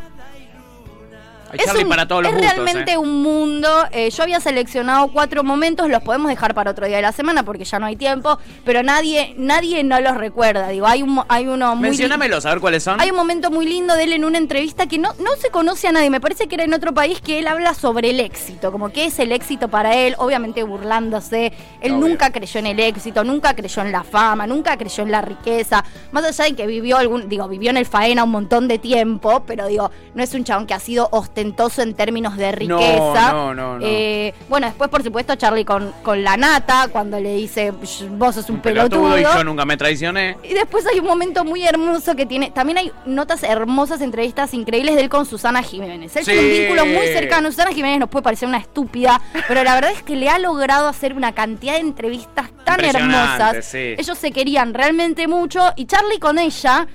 Hay 1.51 1.59
Charlie 1.59 1.83
un- 1.83 1.89
para 1.89 2.07
todos 2.07 2.23
los 2.23 2.31
es 2.33 2.37
gustos. 2.37 2.55
realmente 2.55 2.91
¿eh? 2.93 2.97
un 2.97 3.21
mundo. 3.23 3.69
Eh, 3.91 4.09
yo 4.09 4.23
había 4.23 4.39
seleccionado 4.39 5.07
cuatro 5.09 5.43
momentos, 5.43 5.89
los 5.89 6.01
podemos 6.03 6.29
dejar 6.29 6.53
para 6.53 6.71
otro 6.71 6.85
día 6.87 6.97
de 6.97 7.01
la 7.01 7.11
semana 7.11 7.43
porque 7.43 7.63
ya 7.65 7.79
no 7.79 7.85
hay 7.85 7.95
tiempo, 7.95 8.37
pero 8.65 8.83
nadie, 8.83 9.33
nadie 9.37 9.83
no 9.83 9.99
los 10.01 10.17
recuerda. 10.17 10.67
Digo, 10.69 10.87
hay 10.87 11.03
un, 11.03 11.21
hay 11.27 11.47
uno 11.47 11.75
muy 11.75 11.89
Menciónamelos, 11.89 12.45
a 12.45 12.49
ver 12.51 12.59
cuáles 12.59 12.83
son. 12.83 12.99
hay 12.99 13.09
un 13.11 13.15
momento 13.17 13.49
muy 13.51 13.65
lindo 13.65 13.95
de 13.95 14.03
él 14.03 14.13
en 14.13 14.25
una 14.25 14.37
entrevista 14.37 14.87
que 14.87 14.97
no, 14.97 15.13
no 15.19 15.35
se 15.39 15.49
conoce 15.49 15.87
a 15.87 15.91
nadie. 15.91 16.09
Me 16.09 16.19
parece 16.21 16.47
que 16.47 16.55
era 16.55 16.63
en 16.65 16.73
otro 16.73 16.93
país 16.93 17.21
que 17.21 17.39
él 17.39 17.47
habla 17.47 17.73
sobre 17.73 18.09
el 18.09 18.19
éxito, 18.19 18.71
como 18.71 18.89
que 18.89 19.05
es 19.05 19.17
el 19.19 19.31
éxito 19.31 19.67
para 19.69 19.95
él, 19.95 20.15
obviamente 20.17 20.63
burlándose. 20.63 21.53
Él 21.81 21.93
Obvio. 21.93 22.07
nunca 22.07 22.31
creyó 22.31 22.59
en 22.59 22.67
el 22.67 22.79
éxito, 22.79 23.23
nunca 23.23 23.55
creyó 23.55 23.81
en 23.81 23.91
la 23.91 24.03
fama, 24.03 24.47
nunca 24.47 24.77
creyó 24.77 25.03
en 25.03 25.11
la 25.11 25.21
riqueza. 25.21 25.83
Más 26.11 26.23
allá 26.23 26.45
de 26.45 26.55
que 26.55 26.67
vivió 26.67 26.97
algún, 26.97 27.29
digo, 27.29 27.47
vivió 27.47 27.69
en 27.69 27.77
el 27.77 27.85
faena 27.85 28.23
un 28.23 28.31
montón 28.31 28.67
de 28.67 28.79
tiempo, 28.79 29.43
pero 29.45 29.67
digo, 29.67 29.91
no 30.15 30.23
es 30.23 30.33
un 30.33 30.43
chabón 30.43 30.65
que 30.67 30.73
ha 30.73 30.79
sido 30.79 31.07
en 31.41 31.93
términos 31.93 32.37
de 32.37 32.51
riqueza. 32.51 33.31
no, 33.31 33.53
no, 33.53 33.79
no. 33.79 33.85
Eh, 33.85 34.33
bueno, 34.49 34.67
después, 34.67 34.89
por 34.89 35.03
supuesto, 35.03 35.35
Charlie 35.35 35.65
con, 35.65 35.93
con 36.03 36.23
la 36.23 36.37
nata, 36.37 36.87
cuando 36.91 37.19
le 37.19 37.35
dice, 37.35 37.71
vos 37.71 38.35
sos 38.35 38.49
un, 38.49 38.61
pelotudo 38.61 39.17
y 39.17 39.23
yo 39.23 39.43
nunca 39.43 39.65
me 39.65 39.77
traicioné. 39.77 40.37
Y 40.43 40.53
después 40.53 40.85
hay 40.87 40.99
un 40.99 41.05
momento 41.05 41.43
muy 41.43 41.63
hermoso 41.63 42.15
que 42.15 42.25
tiene. 42.25 42.51
También 42.51 42.77
hay 42.77 42.91
notas 43.05 43.43
hermosas, 43.43 44.01
entrevistas 44.01 44.53
increíbles 44.53 44.95
de 44.95 45.01
él 45.01 45.09
con 45.09 45.25
Susana 45.25 45.63
Jiménez. 45.63 46.15
Él 46.15 46.25
tiene 46.25 46.41
un 46.41 46.49
vínculo 46.49 46.85
muy 46.85 47.07
cercano. 47.07 47.51
Susana 47.51 47.71
Jiménez 47.71 47.99
nos 47.99 48.09
puede 48.09 48.23
parecer 48.23 48.47
una 48.47 48.57
estúpida, 48.57 49.21
pero 49.47 49.63
la 49.63 49.75
verdad 49.75 49.91
es 49.91 50.03
que 50.03 50.15
le 50.15 50.29
ha 50.29 50.39
logrado 50.39 50.87
hacer 50.87 51.13
una 51.13 51.33
cantidad 51.33 51.73
de 51.73 51.79
entrevistas 51.79 52.49
tan 52.63 52.83
hermosas. 52.83 53.65
sí. 53.65 53.95
Ellos 53.97 54.17
se 54.17 54.31
querían 54.31 54.73
realmente 54.73 55.27
mucho 55.27 55.73
y 55.75 55.85
Charlie 55.85 56.19
con 56.19 56.39
ella. 56.39 56.87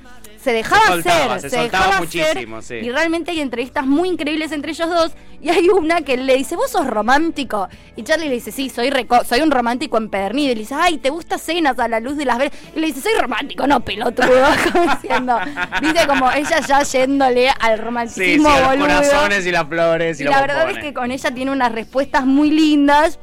Se 0.43 0.53
dejaba 0.53 0.81
Se 0.83 0.89
soltaba, 0.89 1.35
hacer, 1.35 1.51
se 1.51 1.57
soltaba 1.57 1.85
dejaba 1.87 2.01
muchísimo, 2.05 2.57
hacer, 2.57 2.81
sí. 2.81 2.87
y 2.87 2.91
realmente 2.91 3.31
hay 3.31 3.41
entrevistas 3.41 3.87
muy 3.87 4.09
increíbles 4.09 4.51
entre 4.53 4.73
ellos 4.73 4.89
dos. 4.89 5.13
Y 5.41 5.51
hay 5.51 5.69
una 5.69 6.03
que 6.03 6.17
le 6.17 6.37
dice, 6.37 6.55
vos 6.57 6.71
sos 6.71 6.87
romántico. 6.87 7.69
Y 7.97 8.03
Charlie 8.05 8.29
le 8.29 8.35
dice, 8.35 8.53
sí, 8.53 8.69
soy 8.71 8.91
reco- 8.91 9.25
soy 9.25 9.41
un 9.41 9.51
romántico 9.51 9.97
empedernido. 9.97 10.53
Y 10.53 10.55
le 10.55 10.61
dice, 10.61 10.75
ay, 10.77 10.99
¿te 10.99 11.11
gusta 11.11 11.37
cenas 11.39 11.79
a 11.79 11.89
la 11.89 11.99
luz 12.01 12.17
de 12.17 12.25
las 12.25 12.39
velas? 12.39 12.55
Y 12.77 12.81
le 12.81 12.87
dice, 12.89 13.01
soy 13.01 13.13
romántico, 13.21 13.67
no 13.67 13.81
pelotudo. 13.81 14.27
Como 14.73 14.93
diciendo, 14.95 15.39
viste, 15.81 16.07
como 16.07 16.31
ella 16.31 16.61
ya 16.67 16.83
yéndole 16.83 17.49
al 17.49 17.57
Sí, 17.73 17.77
sí, 17.77 17.85
romanticismo 17.85 18.49
a 18.49 18.59
los 18.61 18.69
boludo. 18.69 18.87
corazones 18.87 19.47
y 19.47 19.51
las 19.51 19.67
flores 19.69 20.21
y, 20.21 20.23
Y 20.23 20.27
la 20.27 20.41
verdad 20.41 20.71
es 20.71 20.79
que 20.79 20.95
con 20.95 21.11
ella 21.11 21.31
tiene 21.33 21.51
unas 21.51 21.73
respuestas 21.73 22.25
muy 22.25 22.51
lindas. 22.51 23.19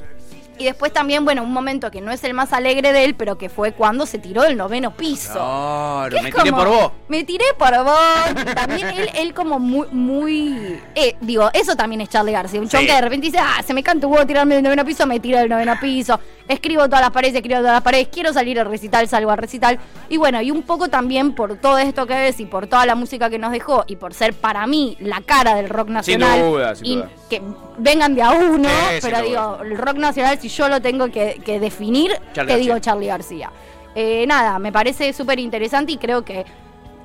Y 0.60 0.66
después 0.66 0.92
también, 0.94 1.24
bueno, 1.26 1.42
un 1.42 1.52
momento 1.54 1.90
que 1.90 2.02
no 2.02 2.12
es 2.12 2.24
el 2.24 2.34
más 2.34 2.54
alegre 2.54 2.92
de 2.94 3.06
él, 3.06 3.16
pero 3.16 3.38
que 3.38 3.50
fue 3.50 3.72
cuando 3.72 4.06
se 4.06 4.20
tiró 4.20 4.44
del 4.44 4.58
noveno 4.58 4.92
piso. 4.92 5.34
Claro, 5.34 6.18
me 6.22 6.32
tiré 6.32 6.52
por 6.52 6.68
vos. 6.68 6.92
Me 7.08 7.24
tiré 7.24 7.46
por 7.58 7.84
vos. 7.84 8.46
También 8.56 8.88
él, 8.90 9.10
él 9.16 9.34
como 9.34 9.58
muy, 9.58 9.88
muy... 9.92 10.80
eh, 10.96 11.16
digo, 11.22 11.50
eso 11.54 11.76
también 11.76 12.02
es 12.02 12.10
Charlie 12.10 12.34
García. 12.34 12.60
Un 12.60 12.68
chon 12.70 12.82
Sí. 12.82 12.88
que 12.88 12.94
de 12.94 13.02
repente 13.02 13.28
dice, 13.28 13.40
ah, 13.42 13.62
se 13.66 13.74
me 13.74 13.82
canta 13.84 14.06
huevo 14.08 14.26
tirarme 14.28 14.56
del 14.56 14.64
noveno 14.64 14.84
piso, 14.86 15.06
me 15.08 15.20
tiro 15.20 15.40
del 15.40 15.50
noveno 15.50 15.76
piso. 15.80 16.20
Escribo 16.48 16.86
todas 16.86 17.02
las 17.02 17.12
paredes, 17.12 17.36
escribo 17.36 17.60
todas 17.60 17.74
las 17.74 17.82
paredes. 17.84 18.10
Quiero 18.12 18.34
salir 18.34 18.60
al 18.60 18.66
recital, 18.68 19.08
salgo 19.08 19.32
al 19.32 19.38
recital. 19.38 19.80
Y 20.10 20.18
bueno, 20.18 20.42
y 20.42 20.52
un 20.52 20.64
poco 20.64 20.90
también 20.90 21.34
por 21.36 21.56
todo 21.58 21.78
esto 21.78 22.06
que 22.06 22.16
ves 22.16 22.40
y 22.40 22.46
por 22.46 22.68
toda 22.68 22.86
la 22.86 22.96
música 22.96 23.30
que 23.30 23.38
nos 23.40 23.52
dejó 23.52 23.86
y 23.88 23.96
por 23.96 24.14
ser 24.14 24.34
para 24.34 24.66
mí 24.68 24.98
la 25.00 25.22
cara 25.22 25.56
del 25.56 25.70
rock 25.70 25.90
nacional. 25.90 26.42
duda, 26.42 26.76
sin 26.76 26.86
y 26.86 26.96
duda. 26.98 27.10
que 27.30 27.42
vengan 27.78 28.16
de 28.16 28.24
a 28.24 28.32
uno, 28.32 28.68
Sí, 28.68 29.02
sin 29.02 29.12
pero 29.12 29.22
digo, 29.22 29.60
el 29.64 29.78
rock 29.78 29.98
nacional, 29.98 30.40
si 30.42 30.49
yo 30.50 30.68
lo 30.68 30.82
tengo 30.82 31.10
que, 31.10 31.42
que 31.46 31.60
definir, 31.60 32.12
Charly 32.34 32.52
te 32.52 32.58
digo 32.60 32.74
García. 32.74 32.82
Charlie 32.82 33.08
García. 33.08 33.52
Eh, 33.96 34.26
nada, 34.28 34.60
me 34.60 34.72
parece 34.72 35.14
súper 35.14 35.40
interesante 35.40 35.94
y 35.94 35.98
creo 35.98 36.24
que, 36.24 36.46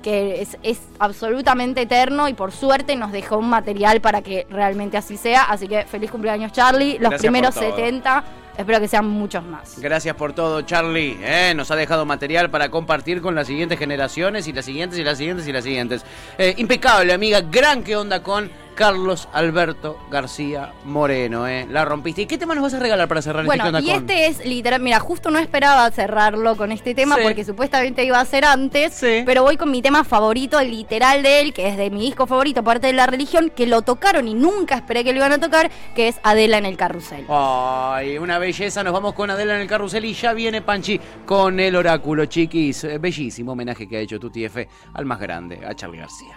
que 0.02 0.42
es, 0.42 0.58
es 0.62 0.80
absolutamente 0.98 1.82
eterno 1.82 2.28
y 2.28 2.34
por 2.34 2.52
suerte 2.52 2.94
nos 2.94 3.10
dejó 3.10 3.38
un 3.38 3.48
material 3.48 4.00
para 4.00 4.22
que 4.22 4.46
realmente 4.50 4.96
así 4.96 5.16
sea. 5.16 5.44
Así 5.44 5.66
que 5.66 5.84
feliz 5.86 6.10
cumpleaños 6.10 6.52
Charlie, 6.52 6.98
los 6.98 7.10
Gracias 7.10 7.20
primeros 7.20 7.54
por 7.54 7.64
todo. 7.64 7.76
70, 7.76 8.24
espero 8.58 8.80
que 8.80 8.88
sean 8.88 9.06
muchos 9.06 9.42
más. 9.44 9.78
Gracias 9.78 10.14
por 10.14 10.34
todo, 10.34 10.60
Charlie. 10.62 11.18
¿eh? 11.22 11.54
Nos 11.56 11.70
ha 11.70 11.76
dejado 11.76 12.04
material 12.04 12.50
para 12.50 12.70
compartir 12.70 13.22
con 13.22 13.34
las 13.34 13.46
siguientes 13.46 13.78
generaciones 13.78 14.46
y 14.46 14.52
las 14.52 14.66
siguientes 14.66 14.98
y 14.98 15.04
las 15.04 15.16
siguientes 15.16 15.48
y 15.48 15.52
las 15.52 15.64
siguientes. 15.64 16.04
Eh, 16.36 16.54
impecable, 16.58 17.12
amiga. 17.12 17.40
Gran 17.40 17.82
que 17.82 17.96
onda 17.96 18.22
con 18.22 18.50
Carlos 18.74 19.28
Alberto 19.32 19.98
García 20.10 20.72
Moreno. 20.84 21.46
¿eh? 21.48 21.66
La 21.70 21.84
rompiste. 21.84 22.22
¿Y 22.22 22.26
qué 22.26 22.38
tema 22.38 22.54
nos 22.54 22.62
vas 22.62 22.74
a 22.74 22.78
regalar 22.80 23.08
para 23.08 23.22
cerrar 23.22 23.44
Bueno, 23.46 23.64
este 23.64 23.76
onda 23.76 23.80
y 23.80 23.86
con? 23.92 23.96
este 23.96 24.26
es 24.26 24.44
literal, 24.44 24.80
mira, 24.80 24.98
justo 25.00 25.30
no 25.30 25.38
esperaba 25.38 25.90
cerrarlo 25.90 26.56
con 26.56 26.72
este 26.72 26.94
tema 26.94 27.16
Sí. 27.16 27.22
porque 27.22 27.44
supuestamente 27.44 28.04
iba 28.04 28.18
a 28.20 28.24
ser 28.24 28.44
antes, 28.44 28.94
Sí. 28.94 29.22
pero 29.24 29.42
voy 29.42 29.56
con 29.56 29.70
mi 29.70 29.80
tema 29.82 30.04
favorito, 30.04 30.60
literal 30.62 31.22
de 31.22 31.40
él, 31.40 31.52
que 31.54 31.68
es 31.68 31.76
de 31.76 31.90
mi 31.90 32.00
disco 32.00 32.26
favorito, 32.26 32.62
parte 32.64 32.88
de 32.88 32.92
la 32.92 33.06
religión, 33.06 33.50
que 33.54 33.66
lo 33.66 33.82
tocaron 33.82 34.26
y 34.28 34.34
nunca 34.34 34.74
esperé 34.76 35.04
que 35.04 35.12
lo 35.12 35.18
iban 35.18 35.32
a 35.32 35.38
tocar, 35.38 35.70
que 35.94 36.08
es 36.08 36.16
Adela 36.22 36.58
en 36.58 36.66
el 36.66 36.76
carrusel. 36.76 37.24
Ay, 37.28 38.18
una 38.18 38.38
belleza. 38.38 38.82
Nos 38.82 38.92
vamos 38.92 39.14
con 39.14 39.30
Adela 39.30 39.54
en 39.54 39.60
el 39.62 39.68
carrusel 39.68 40.04
y 40.04 40.14
ya 40.14 40.32
viene 40.32 40.62
Panchi 40.62 41.00
con 41.26 41.60
el 41.60 41.76
oráculo, 41.76 42.26
chiquis. 42.26 42.84
Eh, 42.84 42.98
Bellísimo 42.98 43.52
homenaje 43.52 43.88
que 43.88 43.96
ha 43.98 44.00
hecho 44.00 44.18
Tuti 44.18 44.44
F 44.44 44.68
al 44.94 45.04
más 45.04 45.20
grande, 45.20 45.60
a 45.66 45.74
Charlie 45.74 45.98
García. 45.98 46.36